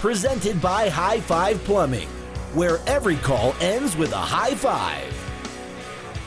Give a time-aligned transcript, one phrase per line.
[0.00, 2.08] Presented by High Five Plumbing,
[2.54, 5.12] where every call ends with a high five.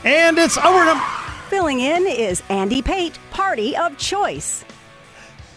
[0.04, 1.04] And it's our number.
[1.48, 4.64] Filling in is Andy Pate, Party of Choice.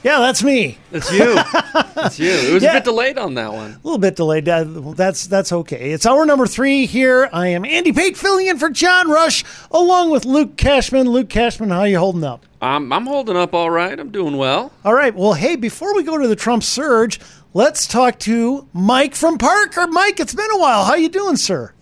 [0.04, 0.78] Yeah, that's me.
[0.92, 1.34] That's you.
[1.96, 2.30] that's you.
[2.32, 2.72] It was Yeah.
[2.72, 3.72] a bit delayed on that one.
[3.72, 4.46] A little bit delayed.
[4.46, 5.92] That's that's okay.
[5.92, 7.30] It's hour number three here.
[7.34, 11.10] I am Andy Pate filling in for John Rush, along with Luke Cashman.
[11.10, 12.46] Luke Cashman, how you holding up?
[12.62, 13.98] I'm, I'm holding up all right.
[14.00, 14.72] I'm doing well.
[14.86, 15.14] All right.
[15.14, 17.20] Well, hey, before we go to the Trump surge,
[17.54, 19.88] let's talk to Mike from Parker.
[19.88, 20.86] Mike, it's been a while.
[20.86, 21.74] How you doing, sir?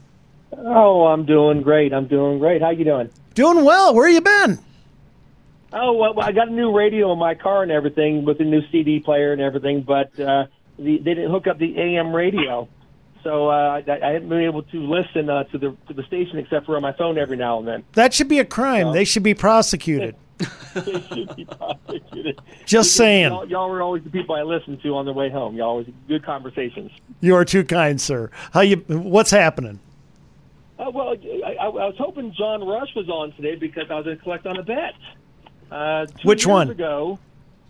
[0.58, 1.94] Oh, I'm doing great.
[1.94, 2.62] I'm doing great.
[2.62, 3.10] How you doing?
[3.34, 3.94] Doing well.
[3.96, 4.60] Where you been?
[5.74, 8.62] Oh, well, I got a new radio in my car and everything with a new
[8.72, 10.48] CD player and everything, but uh,
[10.78, 12.68] the, they didn't hook up the AM radio,
[13.24, 16.40] so uh, I, I haven't been able to listen uh, to the to the station
[16.40, 17.84] except for on my phone every now and then.
[17.94, 18.92] That should be a crime.
[18.92, 20.16] They should be prosecuted.
[20.74, 22.40] They should be prosecuted.
[22.66, 23.32] Just saying.
[23.32, 25.56] Y'all, y'all were always the people I listened to on the way home.
[25.56, 26.92] Y'all always good conversations.
[27.20, 28.30] You are too kind, sir.
[28.54, 28.78] How you?
[28.88, 29.80] What's happening?
[30.80, 31.10] Uh, well,
[31.46, 34.48] I, I, was hoping John Rush was on today because I was going to collect
[34.48, 34.94] on a bet.
[35.70, 36.70] Uh, two Which years one?
[36.72, 37.20] Ago,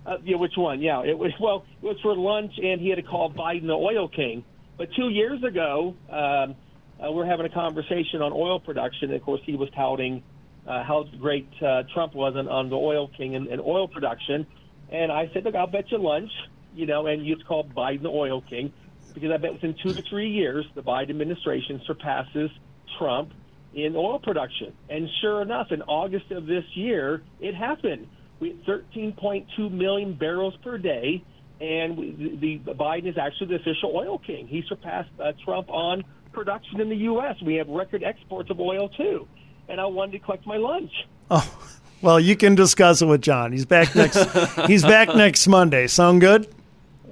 [0.05, 0.81] uh, yeah, which one?
[0.81, 1.31] Yeah, it was.
[1.39, 4.45] Well, it was for lunch, and he had to call Biden the oil king.
[4.77, 6.55] But two years ago, um,
[7.03, 9.09] uh, we're having a conversation on oil production.
[9.09, 10.23] And of course, he was touting
[10.67, 14.45] uh, how great uh, Trump was on, on the oil king and, and oil production.
[14.89, 16.31] And I said, look, I'll bet you lunch,
[16.75, 18.73] you know, and you'd Biden the oil king
[19.13, 22.49] because I bet within two to three years, the Biden administration surpasses
[22.97, 23.33] Trump
[23.73, 24.73] in oil production.
[24.89, 28.07] And sure enough, in August of this year, it happened.
[28.39, 31.23] We had 13.2 million barrels per day,
[31.59, 34.47] and we, the, the Biden is actually the official oil king.
[34.47, 37.35] He surpassed uh, Trump on production in the U.S.
[37.45, 39.27] We have record exports of oil too.
[39.69, 40.91] And I wanted to collect my lunch.
[41.29, 41.57] Oh,
[42.01, 43.51] well, you can discuss it with John.
[43.51, 44.17] He's back next.
[44.67, 45.87] he's back next Monday.
[45.87, 46.53] Sound good?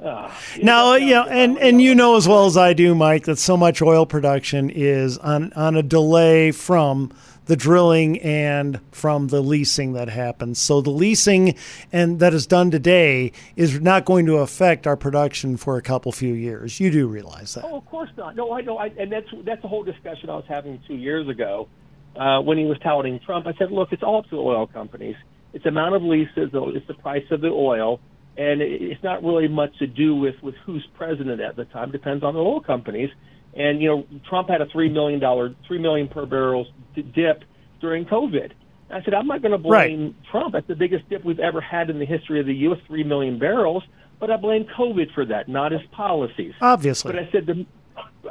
[0.04, 3.38] Ah, now, you know, and, and you know as well as I do, Mike, that
[3.38, 7.12] so much oil production is on, on a delay from
[7.50, 10.60] the drilling and from the leasing that happens.
[10.60, 11.56] So the leasing
[11.92, 16.12] and that is done today is not going to affect our production for a couple
[16.12, 16.80] few years.
[16.80, 17.66] You do realize that.
[17.66, 18.36] Oh, of course not.
[18.36, 21.28] No, I know, I, and that's that's the whole discussion I was having two years
[21.28, 21.68] ago
[22.16, 23.48] uh, when he was touting Trump.
[23.48, 25.16] I said, look, it's all up to the oil companies.
[25.54, 28.00] It's the amount of leases, it's the price of the oil,
[28.38, 31.90] and it's not really much to do with with who's president at the time.
[31.90, 33.10] It depends on the oil companies.
[33.56, 37.44] And you know, Trump had a three million dollar, three million per barrel dip
[37.82, 38.52] during COVID.
[38.92, 40.54] I said, I'm not going to blame Trump.
[40.54, 42.80] That's the biggest dip we've ever had in the history of the U.S.
[42.88, 43.84] Three million barrels.
[44.20, 46.54] But I blame COVID for that, not his policies.
[46.60, 47.14] Obviously.
[47.14, 47.66] But I said the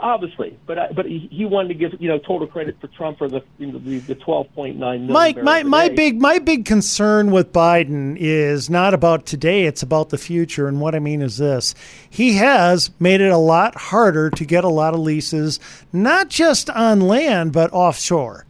[0.01, 3.19] obviously, but I, but he, he wanted to give you know total credit for Trump
[3.19, 5.07] for the you know, the, the 12.9 million.
[5.07, 10.11] Mike, my, my big my big concern with Biden is not about today; it's about
[10.11, 10.69] the future.
[10.69, 11.75] And what I mean is this:
[12.09, 15.61] he has made it a lot harder to get a lot of leases,
[15.93, 18.45] not just on land but offshore.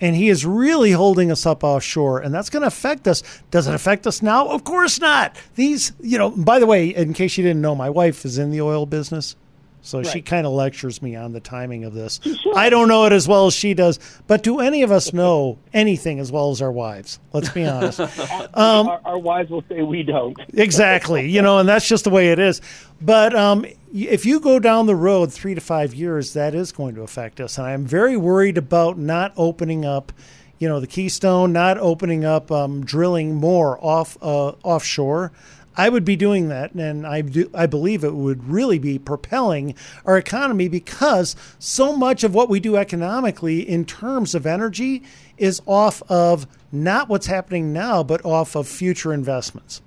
[0.00, 3.22] And he is really holding us up offshore, and that's going to affect us.
[3.52, 4.48] Does it affect us now?
[4.48, 5.36] Of course not.
[5.54, 6.30] These, you know.
[6.30, 9.36] By the way, in case you didn't know, my wife is in the oil business.
[9.84, 12.20] So she kind of lectures me on the timing of this.
[12.54, 13.98] I don't know it as well as she does,
[14.28, 17.18] but do any of us know anything as well as our wives?
[17.32, 18.00] Let's be honest.
[18.54, 20.38] Um, our, our wives will say we don't.
[20.54, 21.28] exactly.
[21.28, 22.60] You know, and that's just the way it is.
[23.00, 26.94] But um, if you go down the road three to five years, that is going
[26.96, 27.56] to affect us.
[27.56, 30.12] And I'm very worried about not opening up,
[30.58, 35.32] you know, the Keystone, not opening up um, drilling more off uh, offshore.
[35.76, 39.74] I would be doing that, and I do, I believe it would really be propelling
[40.04, 45.02] our economy because so much of what we do economically in terms of energy
[45.38, 49.80] is off of not what's happening now, but off of future investments.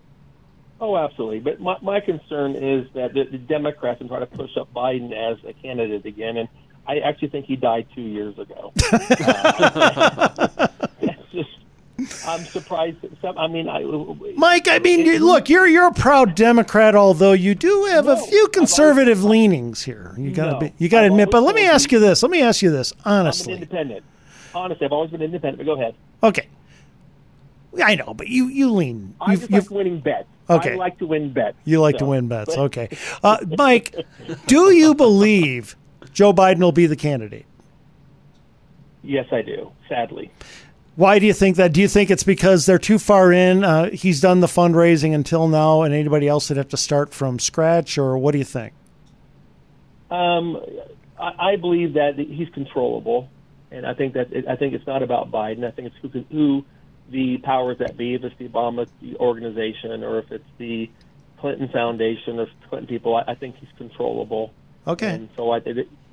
[0.81, 1.39] Oh, absolutely.
[1.39, 5.13] But my, my concern is that the, the Democrats are trying to push up Biden
[5.13, 6.49] as a candidate again, and
[6.87, 8.73] I actually think he died two years ago.
[8.91, 10.44] uh, it's just, I'm
[12.65, 12.97] surprised.
[13.21, 13.83] Some, I mean, I,
[14.35, 18.17] Mike, I mean, you, look, you're you're a proud Democrat, although you do have a
[18.17, 20.13] few conservative leanings here.
[20.17, 20.59] You got to No.
[20.59, 21.31] be, you got to I've admit.
[21.31, 22.23] But let me ask you this.
[22.23, 23.53] Let me ask you this I'm an honestly.
[23.53, 24.03] independent.
[24.53, 25.57] Honestly, I've always been independent.
[25.59, 25.95] But go ahead.
[26.23, 26.47] Okay,
[27.83, 29.15] I know, but you you lean.
[29.21, 30.27] I just like winning bets.
[30.49, 30.73] Okay.
[30.73, 31.57] I like to win bets.
[31.65, 32.55] you like to win bets.
[32.55, 32.89] Okay,
[33.23, 33.95] uh, Mike,
[34.47, 35.75] do you believe
[36.13, 37.45] Joe Biden will be the candidate?
[39.03, 39.71] Yes, I do.
[39.87, 40.31] Sadly.
[40.95, 41.73] Why do you think that?
[41.73, 43.63] Do you think it's because they're too far in?
[43.63, 47.37] Uh, he's done the fundraising until now, and anybody else would have to start from
[47.37, 48.73] scratch, or what do you think?
[50.09, 50.57] Um,
[51.19, 53.29] I, I believe that he's controllable,
[53.71, 55.65] and I think that it, I think it's not about Biden.
[55.65, 56.65] I think it's who, can- who
[57.09, 58.87] the powers that be, if it's the Obama
[59.17, 60.89] organization or if it's the
[61.39, 63.15] Clinton Foundation or Clinton people.
[63.15, 64.53] I, I think he's controllable.
[64.87, 65.09] Okay.
[65.13, 65.59] And so I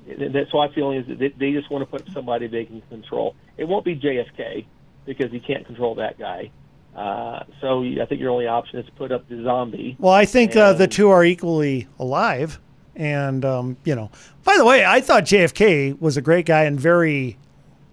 [0.07, 3.35] that's why I feel is that they, just want to put somebody they can control.
[3.57, 4.65] It won't be JFK
[5.05, 6.51] because he can't control that guy.
[6.95, 9.95] Uh, so I think your only option is to put up the zombie.
[9.99, 12.59] Well, I think uh, the two are equally alive.
[12.95, 14.11] And, um, you know,
[14.43, 17.37] by the way, I thought JFK was a great guy and very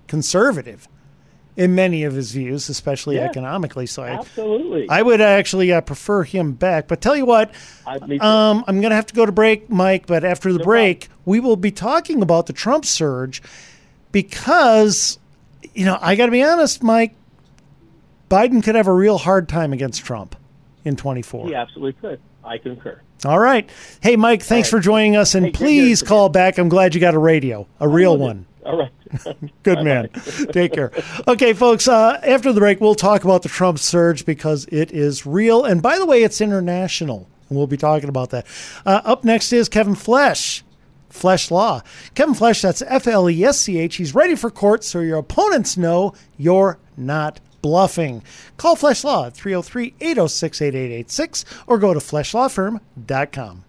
[0.06, 0.88] conservative
[1.60, 3.24] in many of his views, especially Yeah.
[3.26, 3.84] economically.
[3.84, 4.88] So I, Absolutely.
[4.88, 6.88] I would actually uh, prefer him back.
[6.88, 7.52] But tell you what,
[7.86, 10.06] I, um, I'm going to have to go to break, Mike.
[10.06, 13.42] But after the break, we will be talking about the Trump surge
[14.10, 15.18] because,
[15.74, 17.14] you know, I got to be honest, Mike,
[18.30, 20.36] Biden could have a real hard time against Trump
[20.86, 21.48] in 24.
[21.48, 22.20] he absolutely could.
[22.42, 23.02] I concur.
[23.26, 23.68] All right.
[24.00, 25.34] Hey, Mike, thanks for joining us.
[25.34, 26.56] And Hey, please call back.
[26.56, 28.46] I'm glad you got a radio, a real one.
[28.70, 28.92] All right.
[29.62, 30.08] Good man.
[30.52, 30.92] Take care.
[31.26, 35.26] Okay, folks, uh, after the break, we'll talk about the Trump surge because it is
[35.26, 35.64] real.
[35.64, 37.28] And by the way, it's international.
[37.48, 38.46] And we'll be talking about that.
[38.86, 40.62] Uh, up next is Kevin Flesch.
[41.10, 41.82] Flesch Law.
[42.14, 43.96] Kevin Flesch, that's F L E S C H.
[43.96, 48.22] He's ready for court so your opponents know you're not bluffing.
[48.56, 53.64] Call Flesch Law at 303 806 8886 or go to fleschlawfirm.com.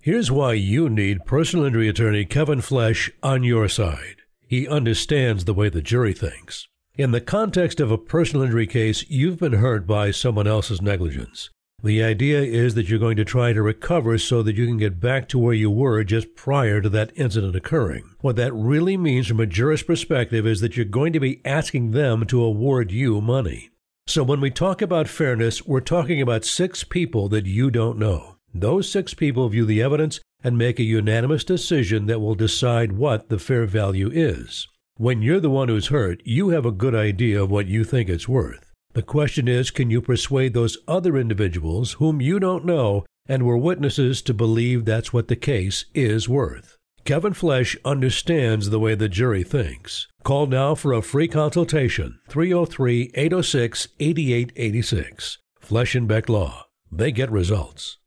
[0.00, 4.22] Here's why you need personal injury attorney Kevin Flesch on your side.
[4.46, 6.68] He understands the way the jury thinks.
[6.96, 11.50] In the context of a personal injury case, you've been hurt by someone else's negligence.
[11.82, 15.00] The idea is that you're going to try to recover so that you can get
[15.00, 18.14] back to where you were just prior to that incident occurring.
[18.20, 21.90] What that really means from a jurist perspective is that you're going to be asking
[21.90, 23.70] them to award you money.
[24.06, 28.37] So when we talk about fairness, we're talking about six people that you don't know.
[28.60, 33.28] Those six people view the evidence and make a unanimous decision that will decide what
[33.28, 34.66] the fair value is.
[34.96, 38.08] When you're the one who's hurt, you have a good idea of what you think
[38.08, 38.72] it's worth.
[38.94, 43.56] The question is can you persuade those other individuals whom you don't know and were
[43.56, 46.76] witnesses to believe that's what the case is worth?
[47.04, 50.08] Kevin Flesch understands the way the jury thinks.
[50.24, 55.38] Call now for a free consultation 303 806 8886.
[55.60, 56.66] Flesch and Beck Law.
[56.90, 57.98] They get results.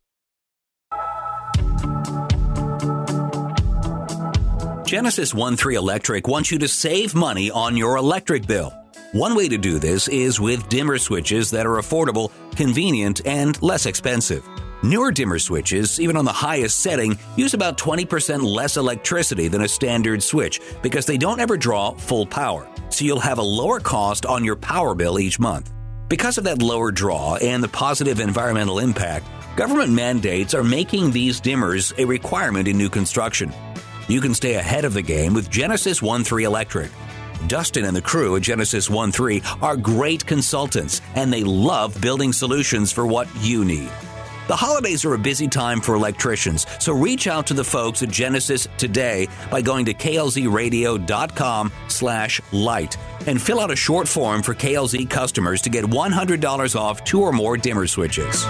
[4.92, 8.74] Genesis 1 3 Electric wants you to save money on your electric bill.
[9.14, 13.86] One way to do this is with dimmer switches that are affordable, convenient, and less
[13.86, 14.46] expensive.
[14.84, 19.68] Newer dimmer switches, even on the highest setting, use about 20% less electricity than a
[19.70, 24.26] standard switch because they don't ever draw full power, so you'll have a lower cost
[24.26, 25.72] on your power bill each month.
[26.10, 29.26] Because of that lower draw and the positive environmental impact,
[29.56, 33.54] government mandates are making these dimmers a requirement in new construction.
[34.12, 36.92] You can stay ahead of the game with Genesis 1 3 Electric.
[37.48, 42.34] Dustin and the crew at Genesis 1 3 are great consultants, and they love building
[42.34, 43.90] solutions for what you need.
[44.50, 48.10] The holidays are a busy time for electricians, so reach out to the folks at
[48.10, 54.54] Genesis today by going to klzradio.com slash light and fill out a short form for
[54.54, 58.46] KLZ customers to get $100 off two or more dimmer switches.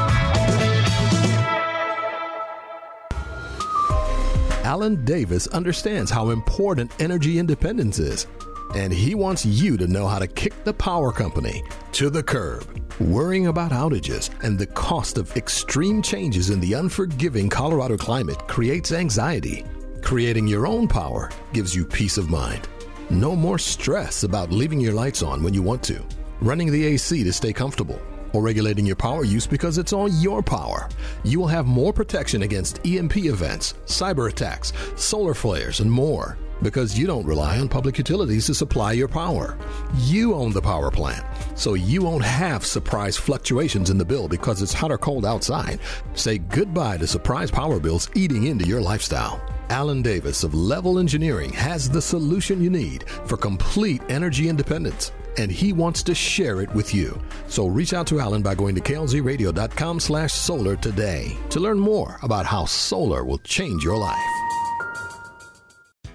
[4.72, 8.26] Alan Davis understands how important energy independence is,
[8.74, 11.62] and he wants you to know how to kick the power company
[11.92, 12.66] to the curb.
[13.02, 18.94] Worrying about outages and the cost of extreme changes in the unforgiving Colorado climate creates
[18.94, 19.66] anxiety.
[20.02, 22.70] Creating your own power gives you peace of mind.
[23.10, 26.02] No more stress about leaving your lights on when you want to,
[26.40, 28.02] running the AC to stay comfortable,
[28.34, 30.88] or regulating your power use because it's all your power.
[31.24, 36.38] You will have more protection against EMP events, cyber attacks, solar flares, and more.
[36.62, 39.58] because you don't rely on public utilities to supply your power.
[39.98, 44.62] You own the power plant, so you won't have surprise fluctuations in the bill because
[44.62, 45.80] it's hot or cold outside.
[46.14, 49.42] Say goodbye to surprise power bills eating into your lifestyle.
[49.70, 55.52] Alan Davis of Level Engineering has the solution you need for complete energy independence, and
[55.52, 57.22] he wants to share it with you.
[57.48, 62.20] So reach out to Alan by going to klzradio.com slash solar today to learn more
[62.24, 64.18] about how solar will change your life.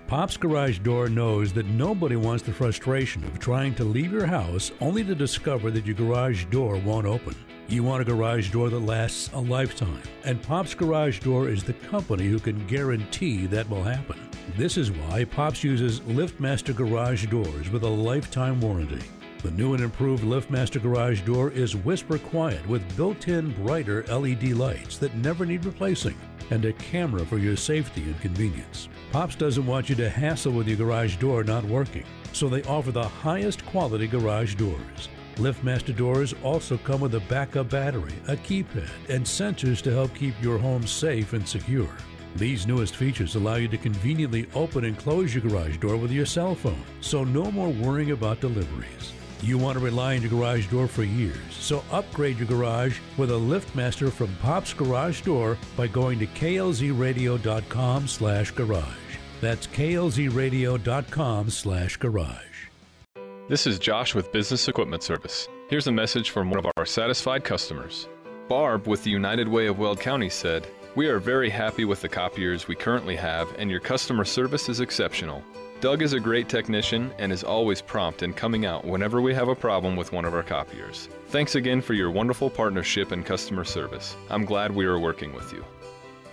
[0.07, 4.71] Pop's Garage Door knows that nobody wants the frustration of trying to leave your house
[4.81, 7.35] only to discover that your garage door won't open.
[7.67, 11.73] You want a garage door that lasts a lifetime, and Pop's Garage Door is the
[11.73, 14.17] company who can guarantee that will happen.
[14.55, 19.05] This is why Pops uses LiftMaster Garage Doors with a lifetime warranty.
[19.43, 24.53] The new and improved LiftMaster Garage Door is whisper quiet with built in brighter LED
[24.53, 26.17] lights that never need replacing
[26.51, 28.89] and a camera for your safety and convenience.
[29.11, 32.93] Pops doesn't want you to hassle with your garage door not working, so they offer
[32.93, 35.09] the highest quality garage doors.
[35.37, 40.41] LiftMaster doors also come with a backup battery, a keypad, and sensors to help keep
[40.41, 41.95] your home safe and secure.
[42.37, 46.27] These newest features allow you to conveniently open and close your garage door with your
[46.27, 49.15] cell phone, so no more worrying about deliveries.
[49.41, 53.31] You want to rely on your garage door for years, so upgrade your garage with
[53.31, 58.85] a LiftMaster from Pop's Garage Door by going to klzradio.com slash garage.
[59.41, 62.43] That's klzradio.com slash garage.
[63.49, 65.49] This is Josh with Business Equipment Service.
[65.71, 68.09] Here's a message from one of our satisfied customers.
[68.49, 72.09] Barb with the United Way of Weld County said, We are very happy with the
[72.09, 75.45] copiers we currently have, and your customer service is exceptional.
[75.83, 79.49] Doug is a great technician and is always prompt in coming out whenever we have
[79.49, 81.11] a problem with one of our copiers.
[81.29, 84.17] Thanks again for your wonderful partnership and customer service.
[84.31, 85.63] I'm glad we are working with you.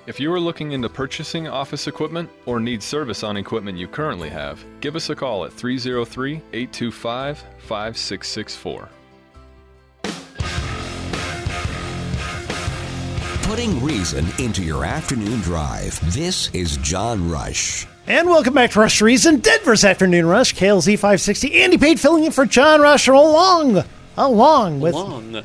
[0.08, 4.30] If you are looking into purchasing office equipment or need service on equipment you currently
[4.30, 8.90] have, give us a call at 303 825 5664.
[13.54, 16.12] Putting reason into your afternoon drive.
[16.12, 17.86] This is John Rush.
[18.08, 21.62] And welcome back to Rush to Reason, Denver's Afternoon Rush, KLZ 560.
[21.62, 23.84] Andy Pate filling in for John Rush along,
[24.18, 24.96] along with.
[24.96, 25.44] Along.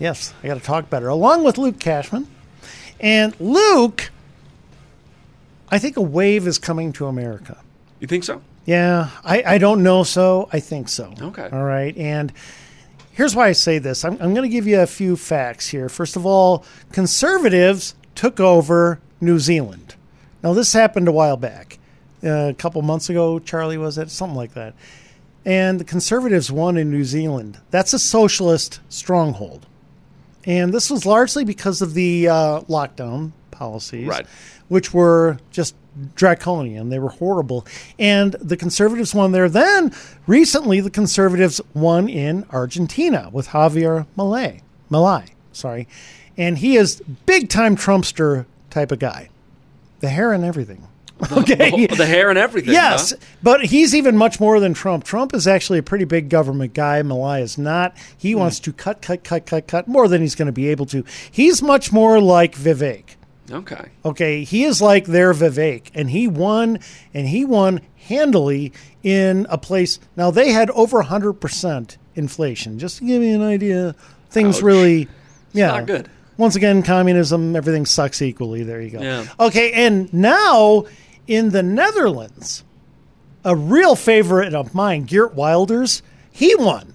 [0.00, 1.06] Yes, I got to talk better.
[1.06, 2.26] Along with Luke Cashman.
[2.98, 4.10] And Luke,
[5.68, 7.58] I think a wave is coming to America.
[8.00, 8.42] You think so?
[8.64, 10.48] Yeah, I, I don't know so.
[10.52, 11.14] I think so.
[11.20, 11.48] Okay.
[11.52, 11.96] All right.
[11.96, 12.32] And
[13.14, 15.88] here's why I say this I'm, I'm going to give you a few facts here.
[15.88, 19.94] First of all, conservatives took over New Zealand.
[20.42, 21.78] Now, this happened a while back.
[22.22, 24.10] Uh, a couple months ago, Charlie, was it?
[24.10, 24.74] Something like that.
[25.44, 27.58] And the conservatives won in New Zealand.
[27.70, 29.66] That's a socialist stronghold.
[30.46, 34.26] And this was largely because of the uh, lockdown policies, Right.
[34.68, 35.74] Which were just
[36.16, 36.88] draconian.
[36.88, 37.66] They were horrible.
[37.98, 39.48] And the conservatives won there.
[39.48, 39.92] Then,
[40.26, 44.60] recently, the conservatives won in Argentina with Javier Malay.
[44.90, 45.86] Malay, sorry.
[46.36, 49.28] And he is big time Trumpster type of guy.
[50.00, 50.86] The hair and everything.
[51.30, 51.86] Okay.
[51.86, 52.72] The, the hair and everything.
[52.74, 53.16] Yes, huh?
[53.40, 55.04] but he's even much more than Trump.
[55.04, 57.00] Trump is actually a pretty big government guy.
[57.02, 57.96] Malai is not.
[58.18, 58.40] He Hmm.
[58.40, 61.04] wants to cut, cut, cut, cut, cut more than he's going to be able to.
[61.30, 63.14] He's much more like Vivek.
[63.50, 63.90] Okay.
[64.04, 66.78] Okay, he is like their Vivek, and he won,
[67.12, 68.72] and he won handily
[69.02, 69.98] in a place.
[70.16, 72.78] Now they had over hundred percent inflation.
[72.78, 73.94] Just to give you an idea,
[74.30, 74.62] things Ouch.
[74.62, 75.08] really,
[75.52, 76.10] yeah, not good.
[76.36, 78.62] Once again, communism, everything sucks equally.
[78.62, 79.02] There you go.
[79.02, 79.26] Yeah.
[79.38, 80.86] Okay, and now
[81.26, 82.64] in the Netherlands,
[83.44, 86.93] a real favorite of mine, Geert Wilders, he won.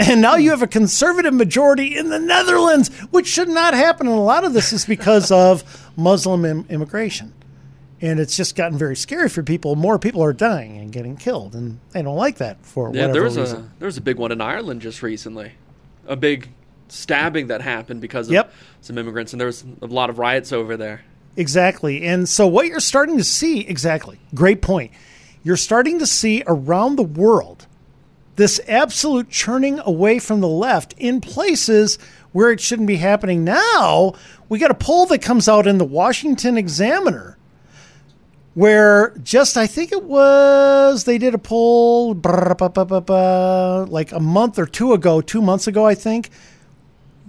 [0.00, 4.06] And now you have a conservative majority in the Netherlands, which should not happen.
[4.06, 5.62] And a lot of this is because of
[5.96, 7.34] Muslim Im- immigration.
[8.00, 9.76] And it's just gotten very scary for people.
[9.76, 13.12] More people are dying and getting killed, and they don't like that for Yeah, whatever
[13.12, 13.58] there was reason.
[13.58, 15.52] a there was a big one in Ireland just recently,
[16.06, 16.48] a big
[16.88, 18.52] stabbing that happened because of Yep.
[18.80, 21.02] some immigrants, and there was a lot of riots over there.
[21.36, 22.02] Exactly.
[22.06, 24.92] And so what you're starting to see, exactly, great point.
[25.42, 27.66] You're starting to see around the world
[28.40, 31.98] this absolute churning away from the left in places
[32.32, 33.44] where it shouldn't be happening.
[33.44, 34.14] Now,
[34.48, 37.36] we got a poll that comes out in the Washington Examiner
[38.54, 44.94] where just, I think it was, they did a poll like a month or two
[44.94, 46.30] ago, two months ago, I think.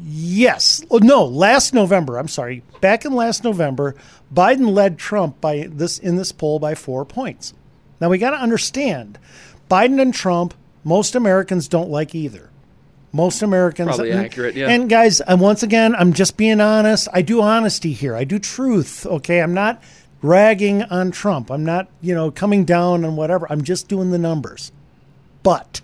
[0.04, 0.82] Yes.
[0.90, 2.18] Oh, no, last November.
[2.18, 2.64] I'm sorry.
[2.80, 3.96] Back in last November,
[4.34, 7.54] Biden led Trump by this in this poll by 4 points.
[8.00, 9.20] Now we got to understand,
[9.70, 12.50] Biden and Trump, most Americans don't like either.
[13.14, 14.70] Most Americans Probably accurate, yeah.
[14.70, 17.10] And guys, and once again, I'm just being honest.
[17.12, 18.16] I do honesty here.
[18.16, 19.42] I do truth, okay?
[19.42, 19.84] I'm not
[20.22, 21.52] ragging on Trump.
[21.52, 23.48] I'm not, you know, coming down on whatever.
[23.50, 24.72] I'm just doing the numbers.
[25.44, 25.82] But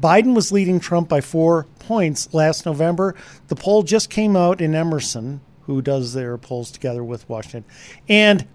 [0.00, 3.14] Biden was leading Trump by four points last November.
[3.46, 7.64] The poll just came out in Emerson, who does their polls together with Washington,
[8.08, 8.48] and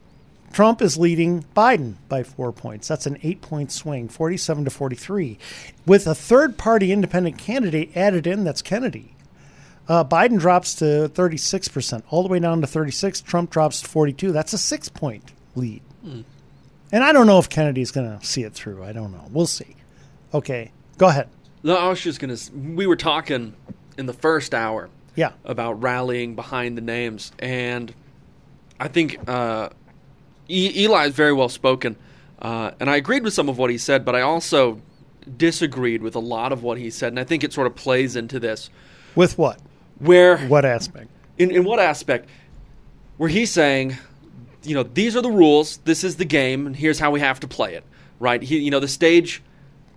[0.58, 2.88] Trump is leading Biden by four points.
[2.88, 5.38] That's an eight point swing, 47 to 43.
[5.86, 9.14] With a third party independent candidate added in, that's Kennedy.
[9.88, 13.22] Uh, Biden drops to 36%, all the way down to 36.
[13.22, 14.32] Trump drops to 42.
[14.32, 15.84] That's a six point lead.
[16.04, 16.22] Hmm.
[16.92, 18.84] And I don't know if Kennedy's going to see it through.
[18.84, 19.28] I don't know.
[19.30, 19.76] We'll see.
[20.34, 21.30] Okay, go ahead.
[21.62, 22.36] No, I was just gonna.
[22.74, 23.54] We were talking
[23.96, 25.34] in the first hour, Yeah.
[25.46, 27.94] about rallying behind the names, and
[28.80, 29.70] I think uh,
[30.50, 31.96] e- Eli is very well spoken,
[32.42, 34.82] uh, and I agreed with some of what he said, but I also
[35.38, 38.16] disagreed with a lot of what he said, and I think it sort of plays
[38.16, 38.70] into this.
[39.16, 39.60] With what?
[40.00, 40.38] Where?
[40.48, 41.10] What aspect?
[41.38, 42.30] In in what aspect?
[43.18, 43.98] Where he's saying,
[44.64, 45.78] you know, these are the rules.
[45.78, 47.84] This is the game, and here's how we have to play it.
[48.20, 48.42] Right?
[48.42, 49.42] He, you know, the stage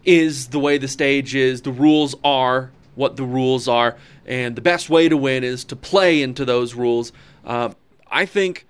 [0.05, 1.63] is the way the stage is.
[1.63, 5.77] The rules are what the rules are, and the best way to win is to
[5.77, 7.13] play into those rules.
[7.45, 7.71] Uh,
[8.11, 8.67] I think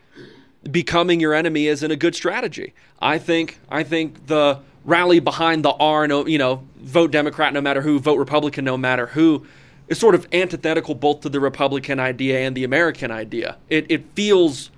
[0.68, 2.74] becoming your enemy isn't a good strategy.
[3.00, 7.60] I think I think the rally behind the R, no, you know, vote Democrat no
[7.60, 9.46] matter who, vote Republican no matter who,
[9.88, 13.56] is sort of antithetical both to the Republican idea and the American idea.
[13.68, 14.70] It it feels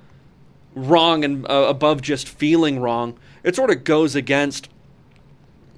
[0.74, 3.18] wrong and uh, above just feeling wrong.
[3.42, 4.68] It sort of goes against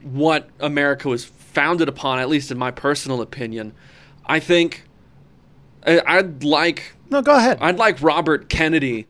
[0.03, 3.73] what America was founded upon, at least in my personal opinion.
[4.27, 4.85] I think
[5.87, 7.59] I'd like no, go ahead.
[7.61, 9.07] I'd like Robert Kennedy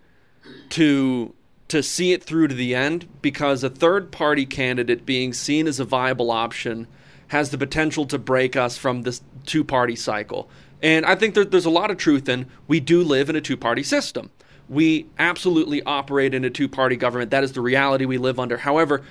[0.71, 1.35] to
[1.68, 5.80] to see it through to the end because a third party candidate being seen as
[5.80, 6.87] a viable option
[7.28, 10.49] has the potential to break us from this two party cycle.
[10.83, 13.40] And I think there, there's a lot of truth in we do live in a
[13.40, 14.30] two party system.
[14.68, 17.30] We absolutely operate in a two party government.
[17.30, 18.59] That is the reality we live under.
[18.59, 19.02] However,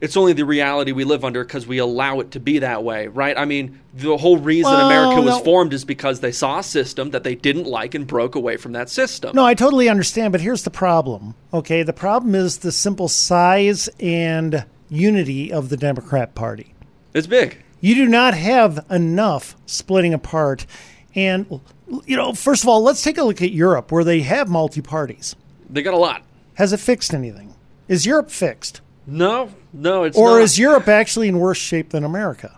[0.00, 3.06] it's only the reality we live under because we allow it to be that way,
[3.08, 3.36] right?
[3.38, 5.44] I mean, the whole reason Well, America was no.
[5.44, 8.72] formed is because they saw a system that they didn't like and broke away from
[8.72, 9.34] that system.
[9.34, 11.34] No, I totally understand, but here's the problem.
[11.52, 16.74] Okay, the problem is the simple size and unity of the Democrat Party.
[17.14, 17.62] It's big.
[17.80, 20.66] You do not have enough splitting apart.
[21.14, 21.60] And,
[22.06, 24.80] you know, first of all, let's take a look at Europe where they have multi
[24.82, 25.36] parties.
[25.70, 26.22] They got a lot.
[26.54, 27.54] Has it fixed anything?
[27.88, 28.80] Is Europe fixed?
[29.06, 30.42] No, no, it's or not.
[30.42, 32.56] is Europe actually in worse shape than America?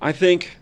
[0.00, 0.56] I think,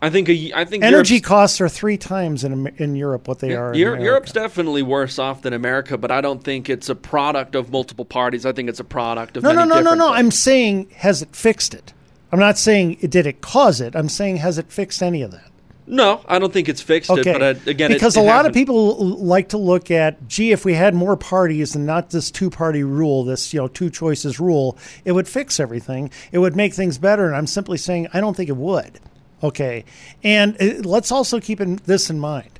[0.00, 3.40] I think, a, I think Energy Europe's- costs are three times in, in Europe what
[3.40, 4.04] they are in Eu- America.
[4.04, 8.04] Europe's definitely worse off than America, but I don't think it's a product of multiple
[8.04, 8.46] parties.
[8.46, 10.06] I think it's a product of No, no, no, no, no.
[10.06, 10.18] things.
[10.18, 11.92] I'm saying, has it fixed it?
[12.32, 13.94] I'm not saying it, did it cause it.
[13.94, 15.50] I'm saying, has it fixed any of that?
[15.88, 17.24] No, I don't think it's fixed it.
[17.24, 20.64] But uh, again, because it a lot of people like to look at, gee, if
[20.64, 24.76] we had more parties and not this two-party rule, this you know two choices rule,
[25.04, 26.10] it would fix everything.
[26.32, 27.26] It would make things better.
[27.26, 28.98] And I'm simply saying, I don't think it would.
[29.42, 29.84] Okay,
[30.24, 32.58] and uh, let's also keep in, this in mind.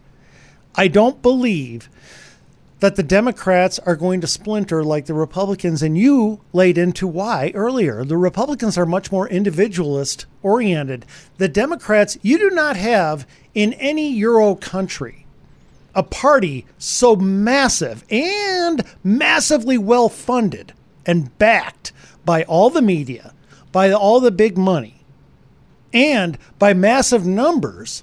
[0.75, 1.89] I don't believe
[2.81, 7.51] that the Democrats are going to splinter like the Republicans, and you laid into why
[7.55, 8.05] earlier.
[8.05, 11.07] The Republicans are much more individualist oriented.
[11.39, 15.27] The Democrats, you do not have in any Euro country
[15.95, 20.75] a party so massive and massively well funded
[21.07, 21.93] and backed
[22.27, 23.33] by all the media,
[23.73, 25.03] by all the big money,
[25.95, 28.03] and by massive numbers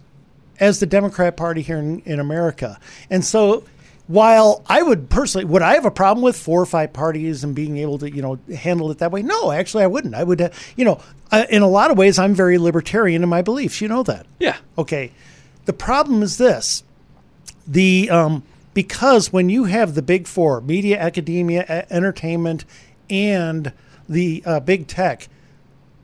[0.59, 2.79] as the Democrat Party here in, in America.
[3.11, 3.63] And so
[4.07, 7.55] while I would personally, would I have a problem with four or five parties and
[7.55, 9.21] being able to, you know, handle it that way?
[9.21, 10.13] No, actually, I wouldn't.
[10.13, 10.99] I would, uh, you know,
[11.31, 13.79] uh, in a lot of ways, I'm very libertarian in my beliefs.
[13.79, 14.25] You know that.
[14.39, 14.57] Yeah.
[14.77, 15.11] Okay.
[15.65, 16.83] The problem is this:
[17.65, 22.65] the um, because when you have the big four, media, academia, e- entertainment,
[23.09, 23.71] and
[24.09, 25.29] the uh, big tech,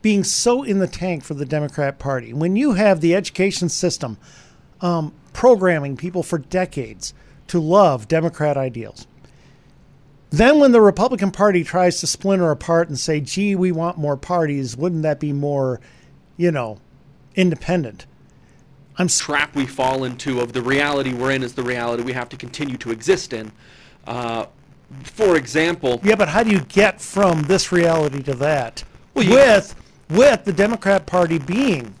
[0.00, 4.16] being so in the tank for the Democrat Party, when you have the education system
[4.80, 7.12] um, programming people for decades
[7.50, 9.06] to love Democrat ideals,
[10.30, 14.16] then when the Republican Party tries to splinter apart and say, gee, we want more
[14.16, 15.80] parties, wouldn't that be more,
[16.36, 16.78] you know,
[17.34, 18.06] independent?
[18.96, 22.28] I'm trap we fall into of the reality we're in is the reality we have
[22.28, 23.50] to continue to exist in.
[24.06, 24.46] Uh,
[25.02, 28.84] for example, Yeah, but how do you get from this reality to that
[29.14, 29.74] Well, with
[30.10, 31.94] with the Democrat Party being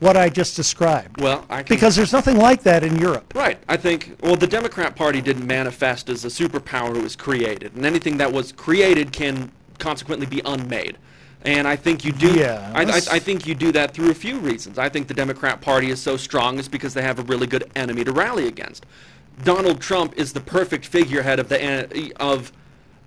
[0.00, 1.20] what I just described?
[1.20, 3.32] well, I can, Because there's nothing like that in Europe.
[3.34, 3.58] Right.
[3.68, 7.84] I think, well, the Democrat Party didn't manifest as a superpower it was created, and
[7.86, 10.98] anything that was created can consequently be unmade.
[11.44, 12.32] And I think you do.
[12.32, 14.78] Yeah, I, I, I think you do that through a few reasons.
[14.78, 17.70] I think the Democrat Party is so strong is because they have a really good
[17.76, 18.84] enemy to rally against.
[19.44, 22.50] Donald Trump is the perfect figurehead of the eh, of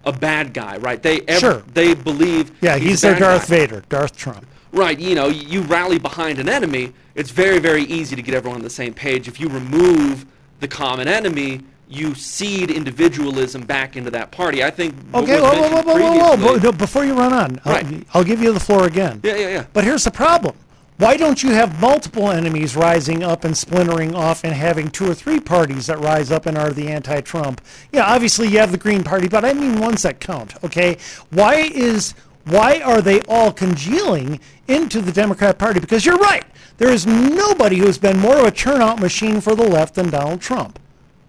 [0.05, 1.03] a bad guy, right?
[1.03, 1.63] They ev- Sure.
[1.73, 3.57] they believe Yeah, he's, he's their Darth guy.
[3.57, 4.45] Vader, Darth Trump.
[4.71, 8.59] Right, you know, you rally behind an enemy, it's very, very easy to get everyone
[8.59, 9.27] on the same page.
[9.27, 10.25] If you remove
[10.59, 14.63] the common enemy, you seed individualism back into that party.
[14.63, 14.93] I think.
[15.13, 18.07] Okay, whoa, whoa, whoa, whoa, whoa, whoa, no, Before you run on, I'll, Right.
[18.13, 19.21] I'll give you the floor again.
[19.23, 19.65] Yeah, yeah, yeah.
[19.73, 20.55] But here's the problem.
[20.97, 25.13] Why don't you have multiple enemies rising up and splintering off and having two or
[25.13, 27.61] three parties that rise up and are the anti-Trump?
[27.93, 30.97] Yeah, obviously you have the Green Party, but I mean ones that count, okay?
[31.29, 32.15] Why is
[32.49, 35.79] why are they all congealing into the Democrat Party?
[35.79, 36.45] Because you're right.
[36.77, 40.41] There is nobody who's been more of a turnout machine for the left than Donald
[40.41, 40.79] Trump.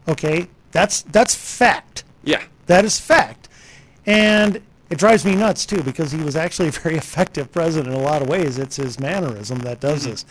[0.08, 0.48] Okay?
[0.72, 2.04] That's that's fact.
[2.22, 2.42] Yeah.
[2.66, 3.48] That is fact.
[4.06, 8.00] And it drives me nuts too because he was actually a very effective president in
[8.00, 8.58] a lot of ways.
[8.58, 10.24] It's his mannerism that does this.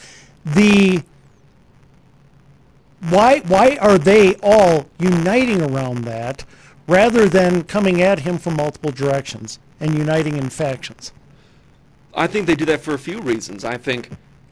[0.45, 1.03] The
[3.09, 6.45] why why are they all uniting around that
[6.87, 11.13] rather than coming at him from multiple directions and uniting in factions?
[12.13, 13.63] I think they do that for a few reasons.
[13.63, 14.09] I think,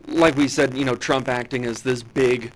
[0.08, 2.52] like we said, you know, Trump acting as this big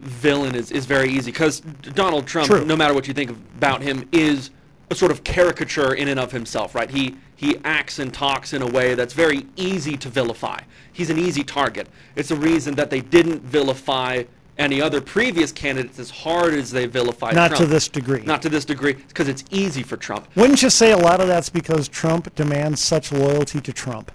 [0.00, 2.64] villain is, is very easy because Donald Trump, True.
[2.64, 4.50] no matter what you think about him, is
[4.90, 6.90] a sort of caricature in and of himself, right?
[6.90, 10.60] He he acts and talks in a way that's very easy to vilify.
[10.92, 11.88] He's an easy target.
[12.14, 14.24] It's a reason that they didn't vilify
[14.60, 17.62] any other previous candidates as hard as they vilified Not Trump.
[17.62, 18.22] to this degree.
[18.22, 20.28] Not to this degree, because it's easy for Trump.
[20.36, 24.12] Wouldn't you say a lot of that's because Trump demands such loyalty to Trump?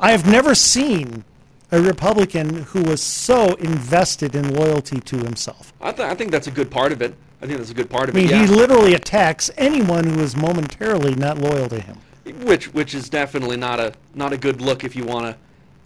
[0.00, 1.24] I have never seen
[1.70, 5.72] a Republican who was so invested in loyalty to himself.
[5.80, 7.14] I, th- I think that's a good part of it.
[7.40, 8.30] I think that's a good part I of mean, it.
[8.32, 8.46] Yeah.
[8.46, 11.98] he literally attacks anyone who is momentarily not loyal to him.
[12.42, 15.36] which which is definitely not a not a good look if you want to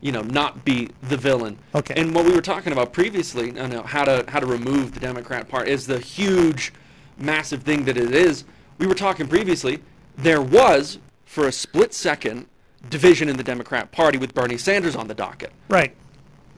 [0.03, 1.95] you know not be the villain Okay.
[1.97, 3.53] and what we were talking about previously
[3.87, 6.73] how to how to remove the democrat part is the huge
[7.17, 8.45] massive thing that it is
[8.79, 9.81] we were talking previously
[10.19, 12.47] there was for a split second
[12.91, 15.95] division in the democrat party with bernie sanders on the docket Right.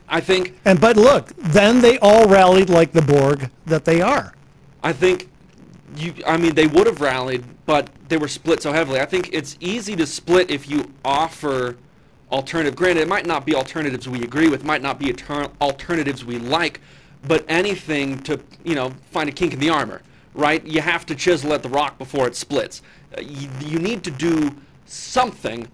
[0.08, 4.32] i think And but look, then they all rallied like the Borg that they are.
[4.82, 5.28] I think
[5.96, 6.12] you.
[6.26, 9.00] I mean, they would have rallied, but they were split so heavily.
[9.00, 11.76] I think it's easy to split if you offer
[12.34, 12.74] alternative.
[12.76, 15.14] Granted, it might not be alternatives we agree with, might not be
[15.60, 16.80] alternatives we like,
[17.26, 20.02] but anything to you know find a kink in the armor,
[20.34, 20.66] right?
[20.66, 22.82] You have to chisel at the rock before it splits.
[23.16, 25.68] Uh, you, you need to do something.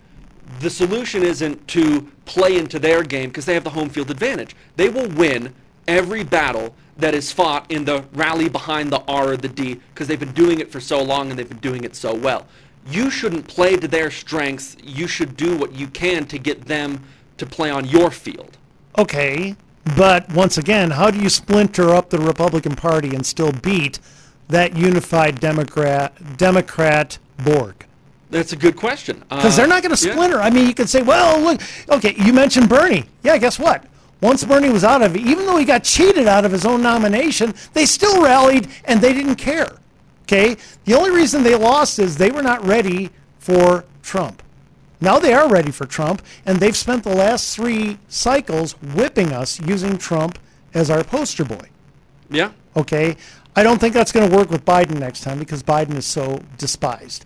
[0.61, 4.55] The solution isn't to play into their game because they have the home field advantage.
[4.77, 5.55] They will win
[5.89, 10.07] every battle that is fought in the rally behind the R or the D because
[10.07, 12.47] they've been doing it for so long and they've been doing it so well.
[12.89, 14.77] You shouldn't play to their strengths.
[14.83, 17.05] You should do what you can to get them
[17.39, 18.57] to play on your field.
[18.99, 19.57] Okay,
[19.97, 23.99] but once again, how do you splinter up the Republican Party and still beat
[24.49, 27.87] that unified Democrat Democrat Borg?
[28.31, 29.25] That's a good question.
[29.29, 30.41] Because they're uh, not going to splinter.
[30.41, 33.05] I mean, you could say, well, look, okay, you mentioned Bernie.
[33.25, 33.85] Yeah, guess what?
[34.21, 36.83] Once Bernie was out of it, even though he got cheated out of his own
[36.83, 39.79] nomination, they still rallied and they didn't care.
[40.31, 40.57] Okay?
[40.85, 44.43] The only reason they lost is they were not ready for Trump.
[45.01, 49.59] Now they are ready for Trump, and they've spent the last three cycles whipping us
[49.61, 50.39] using Trump
[50.73, 51.69] as our poster boy.
[52.31, 52.53] Yeah.
[52.77, 53.17] Okay?
[53.57, 56.41] I don't think that's going to work with Biden next time because Biden is so
[56.59, 57.25] despised.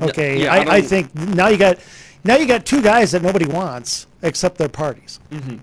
[0.00, 1.78] Okay, yeah, I I, I, think now you got
[2.22, 5.18] now you got two guys that nobody wants except their parties.
[5.30, 5.56] mm-hmm.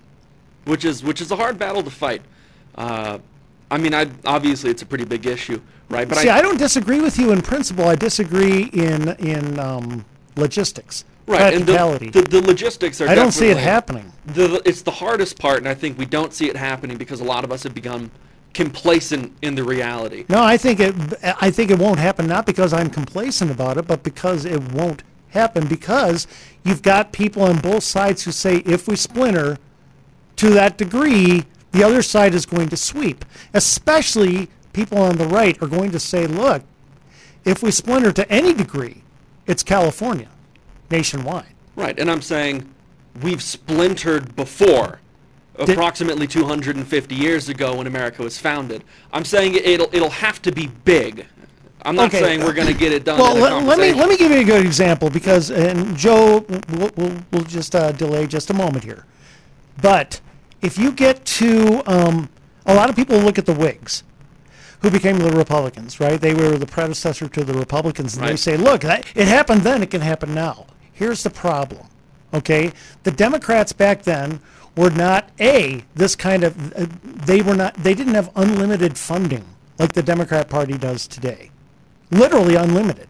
[0.65, 2.23] Which is which is a hard battle to fight.
[2.73, 3.19] Uh,
[3.69, 5.61] I mean, I obviously it's a pretty big issue,
[5.93, 6.07] right?
[6.07, 7.87] But See, I, don't disagree with you in principle.
[7.87, 13.31] I disagree in in um, logistics, right and the, the, the logistics are I don't
[13.31, 14.11] see it happening.
[14.25, 17.23] the, it's the hardest part and i think we don't see it happening because a
[17.23, 18.09] lot of us have become
[18.53, 20.93] complacent in the reality No, I think it.
[21.41, 22.27] I think it won't happen.
[22.27, 25.67] Not because I'm complacent about it, but because it won't happen.
[25.67, 26.27] Because
[26.63, 29.57] you've got people on both sides who say, if we splinter
[30.37, 33.25] to that degree, the other side is going to sweep.
[33.55, 36.63] Especially people on the right are going to say, look,
[37.45, 39.03] if we splinter to any degree,
[39.45, 40.29] it's California,
[40.89, 41.47] nationwide.
[41.75, 42.69] right and i'm saying
[43.21, 44.99] we've splintered before
[45.57, 50.51] Did- approximately 250 years ago when america was founded i'm saying it'll it'll have to
[50.51, 51.25] be big
[51.81, 52.19] i'm not Okay.
[52.21, 54.39] saying we're going to get it done Well, let, let me let me give you
[54.39, 58.83] a good example because and Joe, we'll, we'll, we'll just uh, delay just a moment
[58.83, 59.05] here.
[59.81, 60.21] But
[60.61, 62.29] if you get to um,
[62.65, 64.03] a lot of people look at the Whigs,
[64.83, 66.21] who became the Republicans, right?
[66.21, 69.81] They were the predecessor to the Republicans, and they say, look, that, it happened then,
[69.81, 70.67] it can happen now.
[70.91, 71.87] Here's the problem,
[72.33, 72.71] okay?
[73.01, 74.39] The Democrats back then
[74.75, 79.45] were not a this kind of uh, they were not they didn't have unlimited funding
[79.79, 81.51] like the Democrat Party does today
[82.13, 83.09] literally unlimited.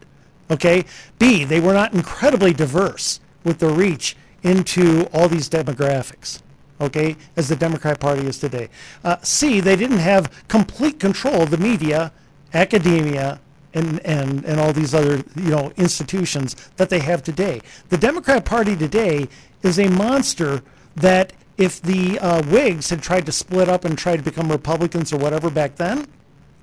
[0.50, 0.84] Okay.
[1.18, 6.40] B, they were not incredibly diverse with their reach into all these demographics.
[6.84, 8.68] Okay, as the Democrat Party is today.
[9.02, 12.12] Uh, C, they didn't have complete control of the media,
[12.52, 13.40] academia,
[13.74, 17.60] and, and, and all these other you know institutions that they have today.
[17.88, 19.28] The Democrat Party today
[19.62, 20.62] is a monster
[20.96, 25.12] that if the uh, Whigs had tried to split up and try to become Republicans
[25.12, 26.06] or whatever back then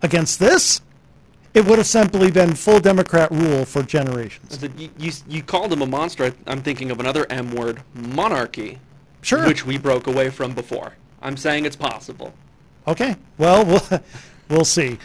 [0.02, 0.82] against this,
[1.54, 4.62] it would have simply been full Democrat rule for generations.
[4.78, 6.34] You, you, you called him a monster.
[6.48, 8.80] I'm thinking of another M word, monarchy.
[9.22, 9.48] Sure.
[9.48, 10.94] Which we broke away from before.
[11.22, 12.34] I'm saying it's possible.
[12.88, 13.16] Okay.
[13.38, 13.84] Well, we'll,
[14.50, 14.88] we'll see.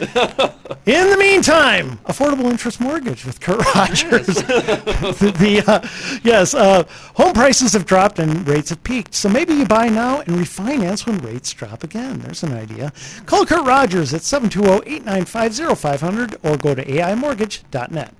[0.85, 4.25] In the meantime, affordable interest mortgage with Kurt Rogers.
[4.25, 5.87] the, the, uh,
[6.23, 9.13] yes, uh, home prices have dropped and rates have peaked.
[9.13, 12.19] So maybe you buy now and refinance when rates drop again.
[12.19, 12.91] There's an idea.
[13.27, 18.13] Call Kurt Rogers at 720-895-0500 or go to aimortgage.net.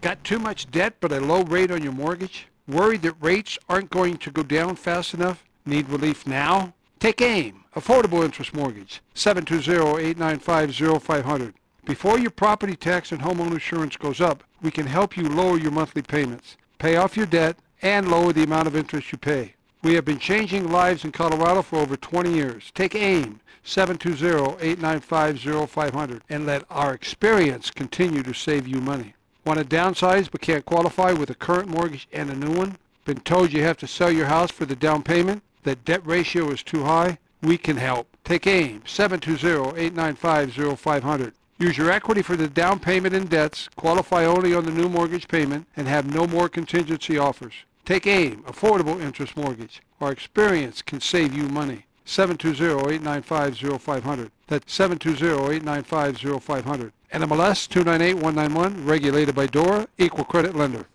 [0.00, 2.46] Got too much debt but a low rate on your mortgage?
[2.70, 5.42] Worried that rates aren't going to go down fast enough?
[5.66, 6.72] Need relief now?
[7.00, 11.54] Take AIM, Affordable Interest Mortgage, 720-895-0500.
[11.84, 15.72] Before your property tax and homeowner insurance goes up, we can help you lower your
[15.72, 19.54] monthly payments, pay off your debt, and lower the amount of interest you pay.
[19.82, 22.70] We have been changing lives in Colorado for over 20 years.
[22.76, 29.14] Take AIM, 720-895-0500, and let our experience continue to save you money.
[29.44, 32.76] Want to downsize but can't qualify with a current mortgage and a new one?
[33.04, 35.42] Been told you have to sell your house for the down payment?
[35.62, 37.18] That debt ratio is too high?
[37.42, 38.06] We can help.
[38.22, 41.32] Take AIM, 720-895-0500.
[41.58, 45.26] Use your equity for the down payment and debts, qualify only on the new mortgage
[45.26, 47.54] payment, and have no more contingency offers.
[47.84, 49.82] Take AIM, Affordable Interest Mortgage.
[50.00, 51.86] Our experience can save you money.
[52.06, 54.30] 720-895-0500.
[54.46, 56.92] That's 720-895-0500.
[57.12, 60.86] NMLS 298191, regulated by DORA, equal credit lender.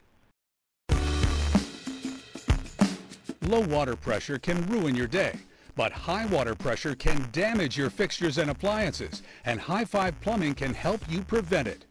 [3.41, 5.37] Low water pressure can ruin your day,
[5.75, 10.73] but high water pressure can damage your fixtures and appliances, and High Five Plumbing can
[10.73, 11.85] help you prevent it.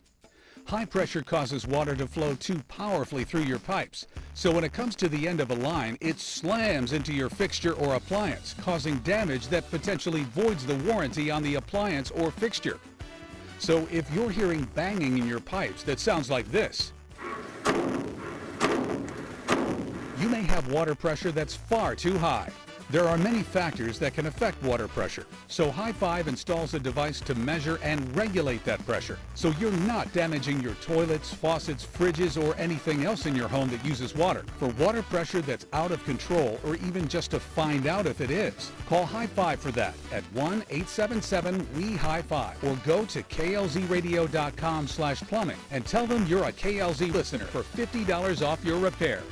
[0.66, 4.96] High pressure causes water to flow too powerfully through your pipes, so when it comes
[4.96, 9.48] to the end of a line, it slams into your fixture or appliance, causing damage
[9.48, 12.80] that potentially voids the warranty on the appliance or fixture.
[13.58, 16.92] So if you're hearing banging in your pipes that sounds like this,
[20.18, 22.50] you may have water pressure that's far too high.
[22.94, 27.18] There are many factors that can affect water pressure, so High Five installs a device
[27.22, 32.54] to measure and regulate that pressure, so you're not damaging your toilets, faucets, fridges, or
[32.54, 34.44] anything else in your home that uses water.
[34.60, 38.30] For water pressure that's out of control, or even just to find out if it
[38.30, 45.84] is, call High Five for that at 1-877-WE-HIGH-FIVE or go to klzradio.com slash plumbing and
[45.84, 49.24] tell them you're a KLZ listener for $50 off your repair.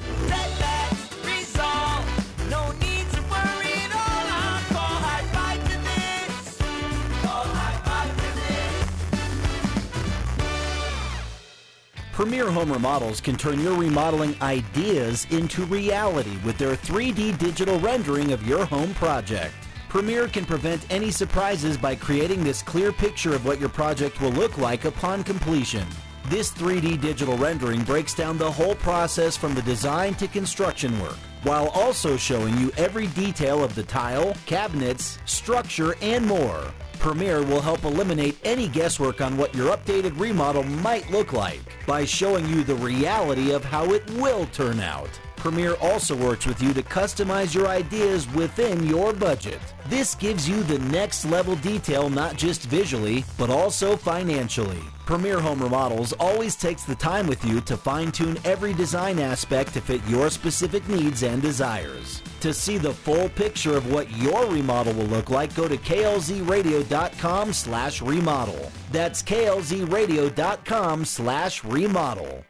[12.22, 18.30] Premier Home Remodels can turn your remodeling ideas into reality with their 3D digital rendering
[18.30, 19.52] of your home project.
[19.88, 24.30] Premier can prevent any surprises by creating this clear picture of what your project will
[24.30, 25.84] look like upon completion.
[26.26, 31.18] This 3D digital rendering breaks down the whole process from the design to construction work,
[31.42, 36.72] while also showing you every detail of the tile, cabinets, structure, and more.
[37.02, 42.04] Premier will help eliminate any guesswork on what your updated remodel might look like by
[42.04, 45.10] showing you the reality of how it will turn out.
[45.34, 49.58] Premier also works with you to customize your ideas within your budget.
[49.88, 54.78] This gives you the next level detail not just visually, but also financially.
[55.04, 59.74] Premier Home Remodels always takes the time with you to fine tune every design aspect
[59.74, 62.22] to fit your specific needs and desires.
[62.42, 67.52] To see the full picture of what your remodel will look like, go to klzradio.com
[67.52, 68.72] slash remodel.
[68.90, 72.44] That's klzradio.com slash remodel.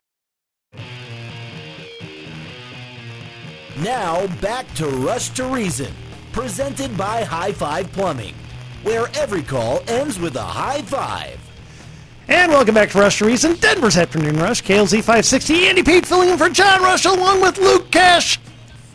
[3.80, 5.92] Now back to Rush to Reason,
[6.32, 8.34] presented by High Five Plumbing,
[8.84, 11.38] where every call ends with a high five.
[12.28, 15.66] And welcome back to Rush to Reason, Denver's Afternoon Rush, KLZ 560.
[15.66, 18.38] Andy Pate filling in for John Rush along with Luke Cash.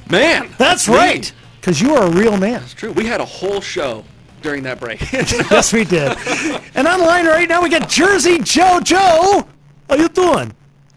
[0.09, 0.95] Man, That's me.
[0.95, 2.61] right, because you are a real man.
[2.63, 2.91] It's true.
[2.93, 4.03] We had a whole show
[4.41, 5.01] during that break.
[5.11, 6.17] yes, we did.
[6.75, 8.79] And online right now we got Jersey Joe.
[8.81, 9.47] Joe,
[9.89, 10.53] how you doing?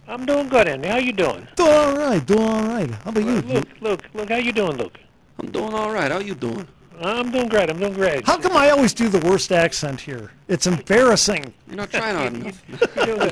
[0.07, 0.89] I'm doing good, Andy.
[0.89, 1.47] How you doing?
[1.57, 2.25] Doing all right.
[2.25, 2.91] Doing all right.
[2.91, 3.41] How about you?
[3.43, 4.99] Luke, Luke, Luke, how you doing, Luke?
[5.39, 6.11] I'm doing all right.
[6.11, 6.67] How you doing?
[7.01, 7.71] I'm doing great.
[7.71, 8.27] I'm doing great.
[8.27, 10.33] How come I always do the worst accent here?
[10.49, 11.55] It's embarrassing.
[11.67, 12.63] You're not trying hard enough.
[13.07, 13.31] You're.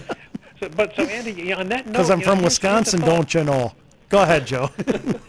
[0.61, 2.59] So, but so Andy, you know, on that note, Because I'm you know, from here's-
[2.59, 3.73] here's the Wisconsin, don't you know?
[4.09, 4.71] Go ahead, Joe.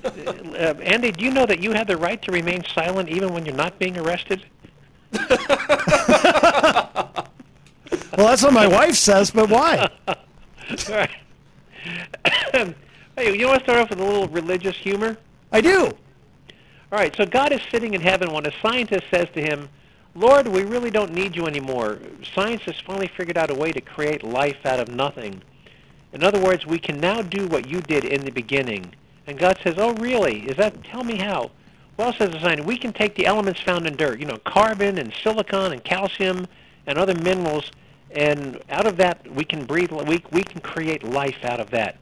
[0.60, 3.46] Uh, Andy, do you know that you have the right to remain silent even when
[3.46, 4.46] you're not being arrested?
[5.14, 5.28] well,
[8.12, 9.90] that's what my wife says, but why?
[10.06, 10.16] All
[10.90, 11.10] right.
[13.16, 15.18] hey, you want to start off with a little religious humor?
[15.54, 15.94] I do.
[16.92, 19.70] All right, so God is sitting in heaven when a scientist says to him,
[20.14, 22.00] Lord, we really don't need you anymore.
[22.34, 25.42] Science has finally figured out a way to create life out of nothing.
[26.14, 28.94] In other words, we can now do what you did in the beginning.
[29.28, 30.42] And God says, oh, really?
[30.48, 31.52] Is that, tell me how.
[31.98, 34.98] Well, says the scientist, we can take the elements found in dirt, you know, carbon
[34.98, 36.48] and silicon and calcium
[36.88, 37.72] and other minerals,
[38.12, 41.98] and out of that we can breathe, we, we can create life out of that.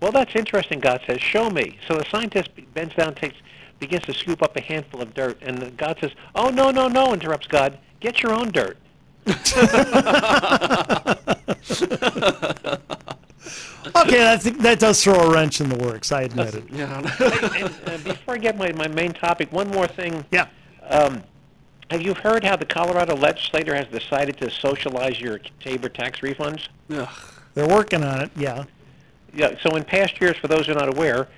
[0.00, 1.20] Well, that's interesting, God says.
[1.20, 1.78] Show me.
[1.88, 3.36] So the scientist bends down, takes,
[3.80, 7.12] begins to scoop up a handful of dirt, and God says, "Oh no, no, no!"
[7.12, 7.78] interrupts God.
[7.98, 8.76] Get your own dirt.
[13.96, 16.12] Okay, that, that does throw a wrench in the works.
[16.12, 16.64] I admit it.
[16.70, 16.98] Yeah.
[16.98, 20.24] and, uh, before I get my, my main topic, one more thing.
[20.30, 20.46] Yeah.
[20.88, 21.22] Um,
[21.90, 26.68] have you heard how the Colorado legislature has decided to socialize your TABOR tax refunds?
[26.90, 27.08] Ugh.
[27.54, 28.30] They're working on it.
[28.36, 28.64] Yeah.
[29.34, 29.56] Yeah.
[29.62, 31.28] So in past years, for those who are not aware,